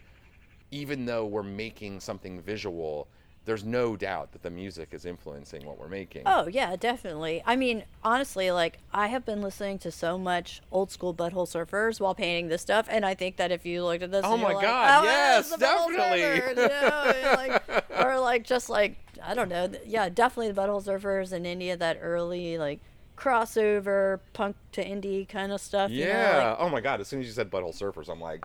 even 0.71 1.05
though 1.05 1.27
we're 1.27 1.43
making 1.43 2.01
something 2.01 2.41
visual 2.41 3.09
there's 3.47 3.65
no 3.65 3.97
doubt 3.97 4.33
that 4.33 4.43
the 4.43 4.51
music 4.51 4.91
is 4.93 5.05
influencing 5.07 5.65
what 5.65 5.79
we're 5.79 5.89
making 5.89 6.23
Oh 6.27 6.47
yeah, 6.47 6.77
definitely. 6.77 7.43
I 7.47 7.57
mean, 7.57 7.85
honestly, 8.05 8.51
like 8.51 8.79
I 8.93 9.07
have 9.09 9.25
been 9.25 9.41
listening 9.43 9.79
to 9.81 9.91
so 9.91 10.19
much 10.19 10.61
old 10.71 10.91
school 10.91 11.15
butthole 11.15 11.49
surfers 11.49 12.01
while 12.01 12.15
painting 12.15 12.49
this 12.49 12.63
stuff, 12.63 12.87
and 12.91 13.05
I 13.05 13.15
think 13.15 13.37
that 13.37 13.51
if 13.51 13.65
you 13.65 13.85
looked 13.85 14.03
at 14.03 14.11
this, 14.11 14.25
Oh 14.25 14.37
my 14.37 14.53
like, 14.53 14.63
God, 14.63 15.01
"Oh, 15.03 15.05
yes, 15.05 15.51
the 15.51 15.57
Butthole 15.57 15.89
definitely." 15.89 16.21
Surfers," 16.21 16.57
you 16.57 16.69
know, 16.91 17.35
like, 17.37 17.91
or 18.05 18.19
like 18.21 18.45
just 18.45 18.69
like 18.69 18.97
I 19.23 19.35
don't 19.35 19.49
know, 19.49 19.71
yeah, 19.87 20.09
definitely 20.09 20.53
the 20.53 20.61
butthole 20.61 20.85
surfers 20.85 21.33
and 21.33 21.47
India, 21.47 21.77
that 21.77 21.99
early 22.03 22.59
like 22.59 22.81
crossover 23.17 24.21
punk 24.33 24.57
to 24.73 24.85
indie 24.85 25.29
kind 25.29 25.53
of 25.53 25.61
stuff. 25.61 25.91
you 25.91 26.05
know, 26.05 26.11
Yeah. 26.11 26.49
like- 26.51 26.57
oh 26.61 26.69
my 26.69 26.81
god. 26.81 27.01
As 27.01 27.09
soon 27.09 27.21
as 27.21 27.27
you 27.27 27.33
said 27.33 27.51
Butthole 27.51 27.77
Surfers, 27.79 28.09
I'm 28.09 28.21
like, 28.21 28.45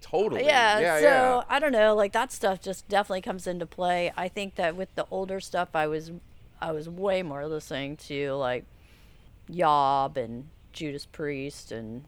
totally. 0.00 0.44
yeah, 0.44 0.78
Yeah. 0.78 0.98
so 0.98 1.04
yeah. 1.04 1.42
I 1.48 1.58
don't 1.58 1.72
know, 1.72 1.94
like 1.94 2.12
that 2.12 2.32
stuff 2.32 2.60
just 2.60 2.88
definitely 2.88 3.22
comes 3.22 3.46
into 3.46 3.66
play. 3.66 4.12
I 4.16 4.28
think 4.28 4.54
that 4.56 4.76
with 4.76 4.94
the 4.94 5.06
older 5.10 5.40
stuff, 5.40 5.70
I 5.74 5.86
was, 5.86 6.12
I 6.60 6.72
was 6.72 6.88
way 6.88 7.22
more 7.22 7.46
listening 7.46 7.96
to 8.08 8.32
like, 8.34 8.64
Yob 9.48 10.16
and 10.16 10.48
Judas 10.72 11.06
Priest 11.06 11.70
and, 11.72 12.04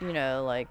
you 0.00 0.12
know, 0.12 0.44
like, 0.44 0.68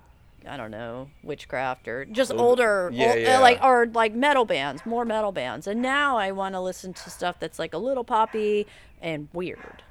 I 0.48 0.56
don't 0.56 0.72
know, 0.72 1.10
witchcraft 1.24 1.88
or 1.88 2.06
just 2.06 2.30
Those- 2.32 2.39
older, 2.39 2.89
yeah, 2.94 3.06
ol- 3.08 3.12
uh, 3.12 3.16
yeah. 3.16 3.39
like 3.39 3.60
or 3.63 3.88
like 3.88 4.13
metal 4.13 4.46
bands, 4.46 4.86
more 4.86 5.04
metal 5.06 5.32
bands. 5.32 5.68
And 5.68 5.82
now 5.82 6.18
I 6.18 6.32
want 6.32 6.54
to 6.56 6.62
listen 6.62 6.94
to 6.94 7.10
stuff 7.10 7.39
that's 7.39 7.60
like 7.60 7.74
a 7.74 7.77
little 7.77 8.04
poppy 8.04 8.68
and 9.01 9.27
weird. 9.34 9.84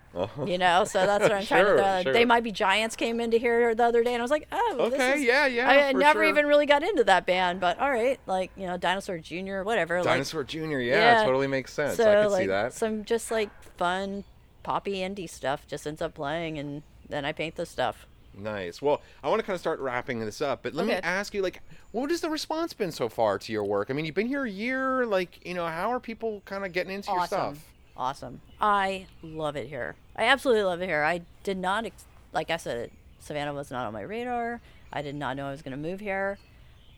You 0.47 0.59
know, 0.59 0.85
so 0.85 1.05
that's 1.07 1.23
what 1.23 1.33
I'm 1.33 1.45
trying 1.45 1.65
Uh-huh. 1.65 1.67
Sure, 1.69 1.77
to. 1.77 1.85
Uh, 1.85 2.03
sure. 2.03 2.13
They 2.13 2.25
might 2.25 2.43
be 2.45 2.53
giants 2.53 2.97
came 2.97 3.21
into 3.21 3.37
here 3.39 3.75
the 3.75 3.85
other 3.85 4.03
day, 4.03 4.13
and 4.15 4.21
I 4.21 4.25
was 4.25 4.31
like, 4.31 4.47
oh, 4.53 4.77
this 4.91 4.95
Okay, 4.95 5.15
is- 5.15 5.23
yeah, 5.25 5.47
yeah, 5.47 5.69
I 5.69 5.93
never 5.93 6.21
sure. 6.21 6.25
even 6.25 6.47
really 6.47 6.67
got 6.67 6.83
into 6.83 7.05
that 7.05 7.27
band, 7.27 7.61
but 7.61 7.79
all 7.79 7.91
right, 7.91 8.19
like 8.27 8.51
you 8.57 8.67
know, 8.67 8.77
Dinosaur 8.77 9.19
Jr. 9.19 9.63
whatever. 9.63 10.03
Dinosaur 10.03 10.45
Jr. 10.45 10.59
Yeah, 10.59 11.21
yeah. 11.21 11.25
totally 11.25 11.47
makes 11.47 11.73
sense. 11.73 11.97
so 11.97 12.11
I 12.11 12.23
can 12.23 12.31
like 12.33 12.41
see 12.43 12.47
that. 12.49 12.73
some 12.73 13.05
just 13.05 13.31
like 13.31 13.51
fun 13.77 14.25
poppy 14.63 14.97
indie 14.97 15.29
stuff 15.31 15.67
just 15.67 15.87
ends 15.87 16.01
up 16.03 16.15
playing, 16.15 16.59
and 16.59 16.83
then 17.09 17.25
I 17.25 17.33
paint 17.33 17.57
the 17.57 17.67
stuff. 17.67 18.07
Nice. 18.39 18.83
Well, 18.83 19.01
I 19.25 19.29
want 19.31 19.39
to 19.41 19.47
kind 19.47 19.55
of 19.55 19.61
start 19.61 19.81
wrapping 19.81 20.21
this 20.21 20.43
up, 20.43 20.63
but 20.63 20.75
let 20.75 20.87
me 20.87 20.93
ask 20.93 21.33
you, 21.33 21.41
like, 21.41 21.63
what 21.93 22.11
has 22.11 22.21
the 22.21 22.29
response 22.29 22.75
been 22.75 22.93
so 22.93 23.09
far 23.09 23.39
to 23.39 23.51
your 23.51 23.65
work? 23.65 23.89
I 23.91 23.95
mean, 23.95 24.05
you've 24.05 24.15
been 24.15 24.27
here 24.27 24.45
a 24.45 24.51
year. 24.51 25.07
Like, 25.07 25.41
you 25.47 25.55
know, 25.55 25.65
how 25.67 25.91
are 25.91 26.01
people 26.01 26.43
kind 26.45 26.63
of 26.67 26.73
getting 26.73 26.93
into 26.93 27.11
your 27.11 27.21
awesome. 27.21 27.55
stuff? 27.55 27.73
Awesome. 27.97 28.41
I 28.61 29.07
love 29.23 29.57
it 29.57 29.69
here. 29.69 29.95
I 30.17 30.25
absolutely 30.25 30.65
love 30.65 30.81
it 30.81 30.87
here. 30.87 31.03
I 31.03 31.23
did 31.45 31.59
not, 31.59 31.85
ex- 31.85 32.05
like 32.33 32.51
I 32.51 32.57
said, 32.57 32.91
Savannah 33.21 33.53
was 33.53 33.71
not 33.71 33.87
on 33.87 33.93
my 33.93 34.03
radar. 34.03 34.61
I 34.93 35.03
did 35.03 35.15
not 35.15 35.37
know 35.37 35.47
I 35.47 35.51
was 35.51 35.63
going 35.63 35.77
to 35.77 35.89
move 35.89 36.01
here, 36.01 36.39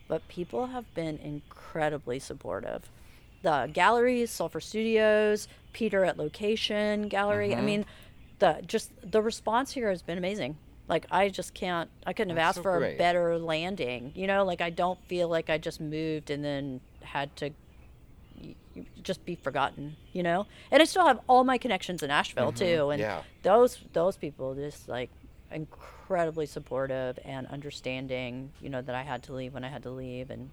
but 0.06 0.26
people 0.28 0.66
have 0.66 0.92
been 0.94 1.18
incredibly 1.18 2.18
supportive. 2.18 2.88
The 3.42 3.70
galleries, 3.72 4.30
Sulfur 4.30 4.60
Studios, 4.60 5.48
Peter 5.72 6.04
at 6.04 6.18
Location 6.18 7.08
Gallery. 7.08 7.50
Mm-hmm. 7.50 7.58
I 7.58 7.62
mean, 7.62 7.84
the 8.38 8.60
just 8.66 8.90
the 9.08 9.22
response 9.22 9.72
here 9.72 9.90
has 9.90 10.02
been 10.02 10.18
amazing. 10.18 10.56
Like 10.88 11.06
I 11.10 11.28
just 11.28 11.54
can't. 11.54 11.90
I 12.06 12.12
couldn't 12.12 12.30
have 12.30 12.38
asked 12.38 12.56
so 12.56 12.62
for 12.62 12.84
a 12.84 12.96
better 12.96 13.38
landing. 13.38 14.12
You 14.14 14.26
know, 14.26 14.44
like 14.44 14.60
I 14.60 14.70
don't 14.70 14.98
feel 15.06 15.28
like 15.28 15.50
I 15.50 15.58
just 15.58 15.80
moved 15.80 16.30
and 16.30 16.44
then 16.44 16.80
had 17.02 17.34
to 17.36 17.50
just 19.02 19.24
be 19.24 19.34
forgotten, 19.34 19.96
you 20.12 20.22
know. 20.22 20.46
And 20.70 20.80
I 20.82 20.84
still 20.84 21.06
have 21.06 21.20
all 21.28 21.44
my 21.44 21.58
connections 21.58 22.02
in 22.02 22.10
Asheville 22.10 22.52
too, 22.52 22.90
and 22.90 23.00
Mm-hmm. 23.02 23.10
yeah. 23.10 23.22
those 23.42 23.78
those 23.92 24.16
people 24.16 24.54
just 24.54 24.88
like 24.88 25.10
incredibly 25.50 26.46
supportive 26.46 27.18
and 27.24 27.46
understanding. 27.48 28.50
You 28.60 28.70
know 28.70 28.82
that 28.82 28.94
I 28.94 29.02
had 29.02 29.22
to 29.24 29.32
leave 29.32 29.54
when 29.54 29.64
I 29.64 29.68
had 29.68 29.82
to 29.84 29.90
leave, 29.90 30.30
and 30.30 30.50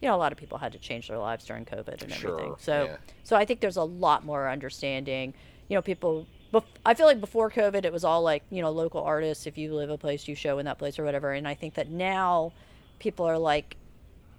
you 0.00 0.08
know 0.08 0.14
a 0.14 0.18
lot 0.18 0.32
of 0.32 0.38
people 0.38 0.58
had 0.58 0.72
to 0.72 0.78
change 0.78 1.08
their 1.08 1.18
lives 1.18 1.44
during 1.44 1.64
COVID 1.64 2.02
and 2.02 2.12
everything. 2.12 2.54
So 2.58 2.84
yeah. 2.84 2.96
so 3.22 3.36
I 3.36 3.44
think 3.44 3.60
there's 3.60 3.76
a 3.76 3.82
lot 3.84 4.24
more 4.24 4.48
understanding. 4.48 5.34
You 5.68 5.76
know, 5.76 5.82
people. 5.82 6.26
bef- 6.52 6.62
I 6.84 6.94
feel 6.94 7.06
like 7.06 7.20
before 7.20 7.50
COVID, 7.50 7.84
it 7.84 7.92
was 7.92 8.04
all 8.04 8.22
like 8.22 8.42
you 8.50 8.62
know 8.62 8.70
local 8.70 9.02
artists. 9.02 9.46
If 9.46 9.56
you 9.58 9.74
live 9.74 9.90
a 9.90 9.98
place, 9.98 10.28
you 10.28 10.34
show 10.34 10.58
in 10.58 10.66
that 10.66 10.78
place 10.78 10.98
or 10.98 11.04
whatever. 11.04 11.32
And 11.32 11.48
I 11.48 11.54
think 11.54 11.74
that 11.74 11.88
now, 11.90 12.52
people 12.98 13.24
are 13.26 13.38
like, 13.38 13.76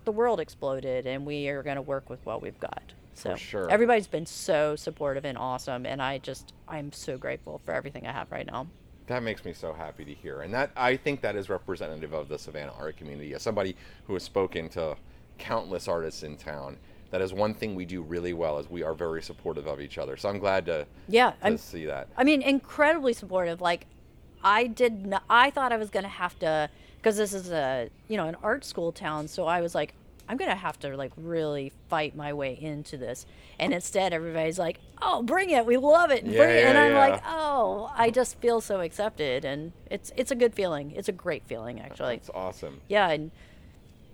the 0.05 0.11
world 0.11 0.39
exploded, 0.39 1.07
and 1.07 1.25
we 1.25 1.47
are 1.49 1.63
going 1.63 1.77
to 1.77 1.81
work 1.81 2.09
with 2.11 2.23
what 2.25 2.41
we've 2.43 2.59
got. 2.59 2.93
So 3.15 3.35
sure. 3.35 3.69
everybody's 3.71 4.07
been 4.07 4.25
so 4.25 4.75
supportive 4.75 5.25
and 5.25 5.37
awesome, 5.37 5.85
and 5.85 6.01
I 6.01 6.17
just 6.17 6.53
I'm 6.67 6.91
so 6.91 7.17
grateful 7.17 7.59
for 7.65 7.73
everything 7.73 8.05
I 8.05 8.11
have 8.11 8.31
right 8.31 8.45
now. 8.45 8.67
That 9.07 9.23
makes 9.23 9.45
me 9.45 9.53
so 9.53 9.71
happy 9.71 10.03
to 10.05 10.13
hear, 10.13 10.41
and 10.41 10.53
that 10.53 10.71
I 10.75 10.97
think 10.97 11.21
that 11.21 11.35
is 11.35 11.49
representative 11.49 12.13
of 12.13 12.27
the 12.27 12.37
Savannah 12.37 12.73
art 12.77 12.97
community. 12.97 13.33
As 13.33 13.41
somebody 13.41 13.75
who 14.05 14.13
has 14.13 14.23
spoken 14.23 14.67
to 14.69 14.97
countless 15.37 15.87
artists 15.87 16.23
in 16.23 16.37
town, 16.37 16.77
that 17.11 17.21
is 17.21 17.31
one 17.33 17.53
thing 17.53 17.75
we 17.75 17.85
do 17.85 18.01
really 18.01 18.33
well. 18.33 18.59
Is 18.59 18.69
we 18.69 18.83
are 18.83 18.93
very 18.93 19.21
supportive 19.21 19.67
of 19.67 19.79
each 19.79 19.97
other. 19.97 20.17
So 20.17 20.27
I'm 20.27 20.39
glad 20.39 20.65
to, 20.65 20.85
Yeah, 21.07 21.31
to 21.31 21.37
I'm 21.41 21.57
see 21.57 21.85
that. 21.85 22.09
I 22.17 22.23
mean, 22.23 22.41
incredibly 22.41 23.13
supportive. 23.13 23.61
Like, 23.61 23.85
I 24.43 24.67
did 24.67 25.05
not, 25.05 25.23
I 25.29 25.51
thought 25.51 25.71
I 25.71 25.77
was 25.77 25.89
going 25.89 26.03
to 26.03 26.09
have 26.09 26.37
to, 26.39 26.69
because 26.97 27.15
this 27.15 27.33
is 27.33 27.51
a, 27.51 27.89
you 28.07 28.17
know, 28.17 28.27
an 28.27 28.35
art 28.43 28.65
school 28.65 28.91
town. 28.91 29.27
So 29.27 29.45
I 29.45 29.61
was 29.61 29.73
like, 29.73 29.93
I'm 30.27 30.37
going 30.37 30.49
to 30.49 30.57
have 30.57 30.79
to, 30.79 30.95
like, 30.97 31.11
really 31.17 31.71
fight 31.89 32.15
my 32.15 32.33
way 32.33 32.57
into 32.59 32.97
this. 32.97 33.25
And 33.59 33.73
instead, 33.73 34.13
everybody's 34.13 34.57
like, 34.57 34.79
oh, 35.01 35.21
bring 35.21 35.51
it. 35.51 35.65
We 35.65 35.77
love 35.77 36.11
it. 36.11 36.25
Yeah, 36.25 36.37
bring 36.37 36.49
it. 36.49 36.63
And 36.65 36.77
yeah, 36.77 36.83
I'm 36.83 36.91
yeah. 36.91 36.99
like, 36.99 37.23
oh, 37.25 37.91
I 37.95 38.09
just 38.09 38.39
feel 38.39 38.61
so 38.61 38.81
accepted. 38.81 39.45
And 39.45 39.71
it's, 39.89 40.11
it's 40.15 40.31
a 40.31 40.35
good 40.35 40.53
feeling. 40.53 40.91
It's 40.91 41.09
a 41.09 41.13
great 41.13 41.45
feeling, 41.45 41.79
actually. 41.79 42.15
It's 42.15 42.31
awesome. 42.33 42.81
Yeah. 42.87 43.09
And 43.09 43.31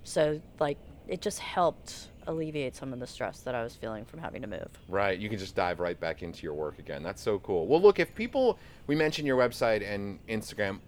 so, 0.04 0.41
like, 0.60 0.78
it 1.08 1.21
just 1.21 1.39
helped 1.39 2.08
alleviate 2.28 2.76
some 2.76 2.93
of 2.93 3.00
the 3.00 3.08
stress 3.08 3.39
that 3.41 3.56
I 3.56 3.63
was 3.63 3.76
feeling 3.76 4.06
from 4.06 4.19
having 4.19 4.41
to 4.43 4.47
move. 4.47 4.69
Right, 4.88 5.17
you 5.17 5.28
can 5.28 5.39
just 5.39 5.56
dive 5.56 5.80
right 5.80 6.00
back 6.00 6.21
into 6.21 6.43
your 6.43 6.54
work 6.54 6.78
again. 6.78 7.02
That's 7.02 7.21
so 7.21 7.39
cool. 7.39 7.65
Well, 7.67 7.82
look, 7.82 8.00
if 8.00 8.13
people, 8.13 8.60
we 8.86 8.95
mentioned 8.95 9.28
your 9.28 9.38
website 9.38 9.84
and 9.84 10.19
Instagram, 10.28 10.80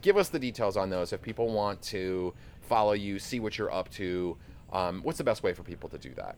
give 0.00 0.16
us 0.16 0.30
the 0.30 0.38
details 0.38 0.76
on 0.76 0.88
those. 0.88 1.12
If 1.12 1.20
people 1.20 1.52
want 1.52 1.82
to 1.82 2.32
follow 2.66 2.92
you, 2.92 3.18
see 3.18 3.40
what 3.40 3.56
you're 3.58 3.72
up 3.72 3.90
to, 3.92 4.36
um, 4.72 5.00
what's 5.02 5.18
the 5.18 5.24
best 5.24 5.42
way 5.42 5.54
for 5.54 5.62
people 5.62 5.88
to 5.88 5.98
do 5.98 6.12
that? 6.14 6.36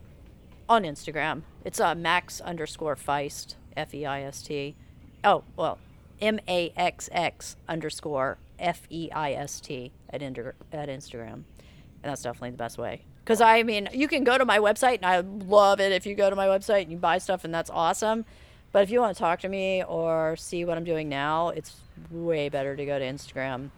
on 0.69 0.83
Instagram. 0.83 1.41
It's 1.65 1.79
uh, 1.79 1.95
max 1.95 2.39
underscore 2.39 2.95
feist, 2.95 3.55
F 3.75 3.93
E 3.93 4.05
I 4.05 4.21
S 4.21 4.43
T. 4.43 4.75
Oh, 5.23 5.43
well, 5.57 5.79
M 6.21 6.39
A 6.47 6.71
X 6.77 7.09
X 7.11 7.57
underscore 7.67 8.37
F 8.59 8.83
E 8.89 9.09
I 9.11 9.33
S 9.33 9.59
T 9.59 9.91
at, 10.11 10.21
Inter- 10.21 10.53
at 10.71 10.87
Instagram. 10.87 11.33
And 11.33 12.11
that's 12.11 12.21
definitely 12.21 12.51
the 12.51 12.57
best 12.57 12.77
way. 12.77 13.01
Because, 13.25 13.41
I 13.41 13.63
mean, 13.63 13.89
you 13.91 14.07
can 14.07 14.23
go 14.23 14.37
to 14.37 14.45
my 14.45 14.59
website, 14.59 14.97
and 14.97 15.05
I 15.05 15.19
love 15.19 15.79
it 15.79 15.91
if 15.91 16.05
you 16.05 16.15
go 16.15 16.29
to 16.29 16.35
my 16.35 16.47
website 16.47 16.83
and 16.83 16.91
you 16.91 16.97
buy 16.97 17.17
stuff, 17.17 17.43
and 17.43 17.53
that's 17.53 17.69
awesome. 17.69 18.25
But 18.71 18.83
if 18.83 18.91
you 18.91 18.99
want 18.99 19.15
to 19.15 19.19
talk 19.19 19.39
to 19.41 19.49
me 19.49 19.83
or 19.83 20.35
see 20.35 20.63
what 20.63 20.77
I'm 20.77 20.83
doing 20.83 21.09
now, 21.09 21.49
it's 21.49 21.75
way 22.11 22.49
better 22.49 22.75
to 22.75 22.85
go 22.85 22.97
to 22.97 23.05
Instagram. 23.05 23.71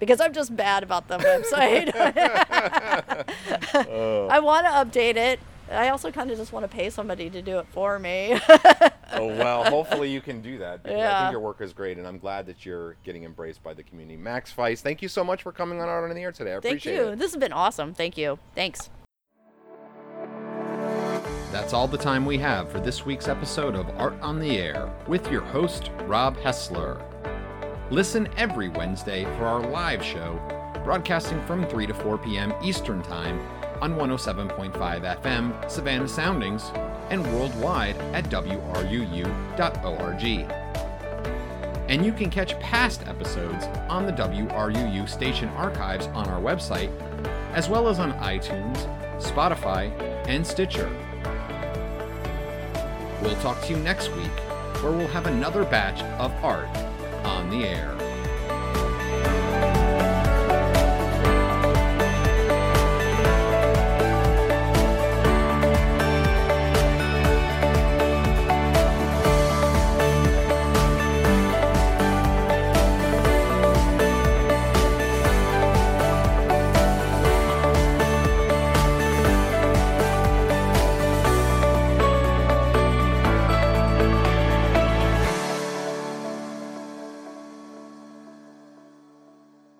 Because 0.00 0.20
I'm 0.20 0.32
just 0.32 0.56
bad 0.56 0.82
about 0.82 1.06
the 1.06 1.18
website. 1.18 1.94
I 4.30 4.40
want 4.40 4.66
to 4.66 4.72
update 4.72 5.16
it. 5.16 5.38
I 5.70 5.90
also 5.90 6.10
kind 6.10 6.30
of 6.30 6.38
just 6.38 6.52
want 6.52 6.68
to 6.68 6.68
pay 6.68 6.90
somebody 6.90 7.30
to 7.30 7.42
do 7.42 7.60
it 7.60 7.66
for 7.70 7.98
me. 7.98 8.40
Oh 9.12 9.26
well, 9.26 9.64
hopefully 9.64 10.10
you 10.10 10.20
can 10.20 10.40
do 10.40 10.58
that. 10.58 10.82
Because 10.82 11.00
I 11.00 11.22
think 11.22 11.32
your 11.32 11.40
work 11.40 11.60
is 11.60 11.72
great, 11.72 11.98
and 11.98 12.06
I'm 12.06 12.18
glad 12.18 12.46
that 12.46 12.66
you're 12.66 12.96
getting 13.04 13.24
embraced 13.24 13.62
by 13.62 13.74
the 13.74 13.82
community. 13.82 14.16
Max 14.16 14.52
Feist, 14.52 14.80
thank 14.80 15.02
you 15.02 15.08
so 15.08 15.22
much 15.22 15.42
for 15.42 15.52
coming 15.52 15.80
on 15.80 15.88
Art 15.88 16.08
on 16.08 16.14
the 16.14 16.22
Air 16.22 16.32
today. 16.32 16.52
I 16.52 16.60
Thank 16.60 16.64
appreciate 16.64 16.96
you. 16.96 17.08
it. 17.08 17.18
This 17.18 17.32
has 17.32 17.40
been 17.40 17.52
awesome. 17.52 17.94
Thank 17.94 18.16
you. 18.16 18.38
Thanks. 18.54 18.90
That's 21.52 21.72
all 21.72 21.88
the 21.88 21.98
time 21.98 22.24
we 22.24 22.38
have 22.38 22.70
for 22.70 22.78
this 22.78 23.04
week's 23.04 23.26
episode 23.26 23.74
of 23.74 23.88
Art 23.98 24.14
on 24.20 24.38
the 24.38 24.58
Air 24.58 24.92
with 25.08 25.30
your 25.30 25.42
host, 25.42 25.90
Rob 26.02 26.36
Hessler. 26.36 27.02
Listen 27.90 28.28
every 28.36 28.68
Wednesday 28.68 29.24
for 29.24 29.46
our 29.46 29.60
live 29.68 30.00
show, 30.00 30.38
broadcasting 30.84 31.44
from 31.44 31.66
3 31.66 31.88
to 31.88 31.94
4 31.94 32.18
p.m. 32.18 32.54
Eastern 32.62 33.02
Time 33.02 33.40
on 33.82 33.96
107.5 33.96 34.72
FM 35.20 35.68
Savannah 35.68 36.06
Soundings 36.06 36.70
and 37.10 37.26
worldwide 37.34 37.96
at 38.14 38.26
WRUU.org. 38.26 39.24
And 41.88 42.06
you 42.06 42.12
can 42.12 42.30
catch 42.30 42.56
past 42.60 43.08
episodes 43.08 43.64
on 43.88 44.06
the 44.06 44.12
WRUU 44.12 45.08
station 45.08 45.48
archives 45.48 46.06
on 46.08 46.28
our 46.28 46.40
website, 46.40 46.96
as 47.54 47.68
well 47.68 47.88
as 47.88 47.98
on 47.98 48.12
iTunes, 48.20 48.86
Spotify, 49.20 49.90
and 50.28 50.46
Stitcher. 50.46 50.88
We'll 53.20 53.34
talk 53.40 53.60
to 53.62 53.70
you 53.70 53.78
next 53.78 54.14
week, 54.14 54.38
where 54.80 54.92
we'll 54.92 55.08
have 55.08 55.26
another 55.26 55.64
batch 55.64 56.00
of 56.20 56.32
art 56.44 56.68
on 57.24 57.50
the 57.50 57.66
air. 57.66 58.09